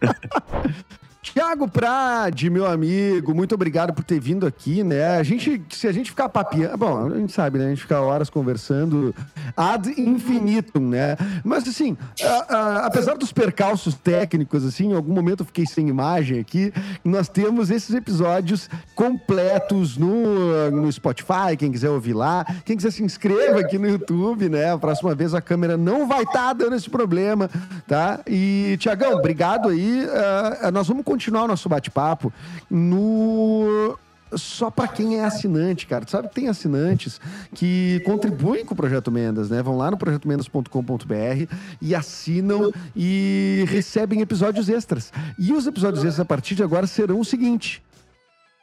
[1.38, 5.18] Tiago Prade, meu amigo, muito obrigado por ter vindo aqui, né?
[5.18, 7.66] A gente, se a gente ficar papiando, bom, a gente sabe, né?
[7.66, 9.14] A gente fica horas conversando
[9.56, 11.16] ad infinitum, né?
[11.44, 15.88] Mas assim, a, a, apesar dos percalços técnicos, assim, em algum momento eu fiquei sem
[15.88, 16.72] imagem aqui,
[17.04, 23.04] nós temos esses episódios completos no, no Spotify, quem quiser ouvir lá, quem quiser se
[23.04, 24.72] inscreva aqui no YouTube, né?
[24.72, 27.48] A próxima vez a câmera não vai estar tá dando esse problema,
[27.86, 28.18] tá?
[28.26, 30.04] E, Tiagão, obrigado aí.
[30.04, 32.32] Uh, nós vamos continuar continuar o nosso bate-papo
[32.70, 33.98] no
[34.34, 36.04] só para quem é assinante, cara.
[36.04, 37.18] Tu sabe que tem assinantes
[37.54, 39.62] que contribuem com o Projeto Mendas, né?
[39.62, 45.12] Vão lá no projetomendas.com.br e assinam e recebem episódios extras.
[45.38, 47.82] E os episódios extras a partir de agora serão o seguinte: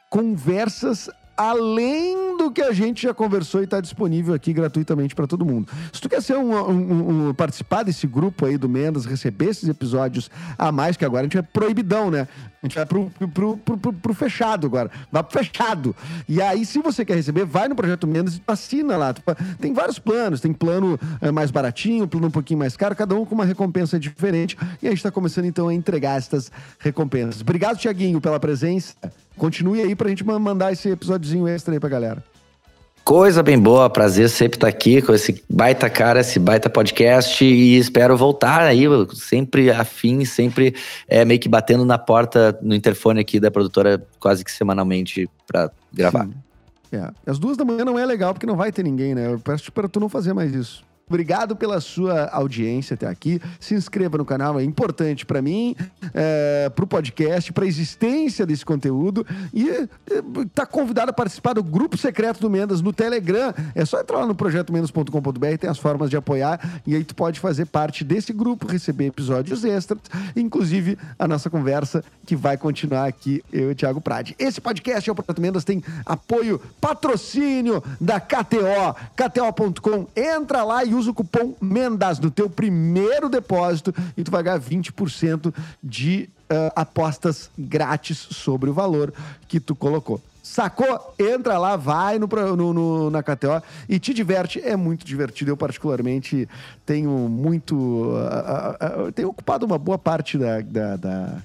[0.08, 5.44] conversas além do que a gente já conversou e está disponível aqui gratuitamente para todo
[5.44, 5.70] mundo.
[5.92, 9.68] Se tu quer ser um, um, um, participar desse grupo aí do Mendas, receber esses
[9.68, 12.26] episódios a mais, que agora a gente é proibidão, né?
[12.66, 14.90] Gente vai pro, pro, pro, pro, pro fechado agora.
[15.10, 15.96] Vai pro fechado.
[16.28, 19.14] E aí, se você quer receber, vai no Projeto Mendas e assina lá.
[19.60, 20.40] Tem vários planos.
[20.40, 23.98] Tem plano é, mais baratinho, plano um pouquinho mais caro, cada um com uma recompensa
[23.98, 24.56] diferente.
[24.82, 27.40] E a gente está começando então a entregar essas recompensas.
[27.40, 28.94] Obrigado, Tiaguinho, pela presença.
[29.36, 32.35] Continue aí pra gente mandar esse episódiozinho extra aí pra galera.
[33.06, 37.78] Coisa bem boa, prazer sempre estar aqui com esse baita cara, esse baita podcast e
[37.78, 38.82] espero voltar aí,
[39.14, 40.74] sempre afim, sempre
[41.06, 45.70] é, meio que batendo na porta, no interfone aqui da produtora quase que semanalmente para
[45.92, 46.24] gravar.
[46.24, 46.34] Sim.
[46.90, 47.30] É.
[47.30, 49.32] As duas da manhã não é legal porque não vai ter ninguém, né?
[49.32, 50.84] Eu peço para tu não fazer mais isso.
[51.08, 53.40] Obrigado pela sua audiência até aqui.
[53.60, 55.76] Se inscreva no canal, é importante para mim,
[56.12, 59.24] é, para o podcast, para a existência desse conteúdo.
[59.54, 59.88] E
[60.42, 63.54] está convidado a participar do grupo secreto do Mendas no Telegram.
[63.72, 66.82] É só entrar lá no projetomendas.com.br, tem as formas de apoiar.
[66.84, 70.00] E aí tu pode fazer parte desse grupo, receber episódios extras,
[70.34, 74.34] inclusive a nossa conversa que vai continuar aqui, eu e o Thiago Prade.
[74.40, 80.08] Esse podcast é o Projeto Mendas, tem apoio, patrocínio da KTO, KTO.com.
[80.16, 84.60] Entra lá e usa o cupom MENDAS no teu primeiro depósito e tu vai ganhar
[84.60, 89.12] 20% de uh, apostas grátis sobre o valor
[89.48, 90.20] que tu colocou.
[90.42, 91.14] Sacou?
[91.18, 94.60] Entra lá, vai no, no, no, na KTO e te diverte.
[94.60, 95.50] É muito divertido.
[95.50, 96.48] Eu, particularmente,
[96.84, 97.74] tenho muito.
[97.74, 101.42] Uh, uh, tenho ocupado uma boa parte da, da, da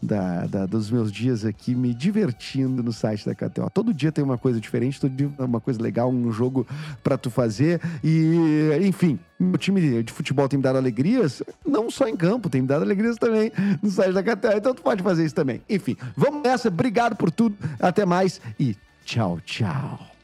[0.00, 3.68] da, da, dos meus dias aqui me divertindo no site da KTO.
[3.70, 6.66] Todo dia tem uma coisa diferente, todo dia uma coisa legal, um jogo
[7.02, 7.80] para tu fazer.
[8.02, 12.62] E, enfim, meu time de futebol tem me dado alegrias, não só em campo, tem
[12.62, 14.56] me dado alegrias também no site da KTO.
[14.56, 15.60] Então tu pode fazer isso também.
[15.68, 16.68] Enfim, vamos nessa.
[16.68, 17.56] Obrigado por tudo.
[17.80, 20.17] Até mais e tchau, tchau.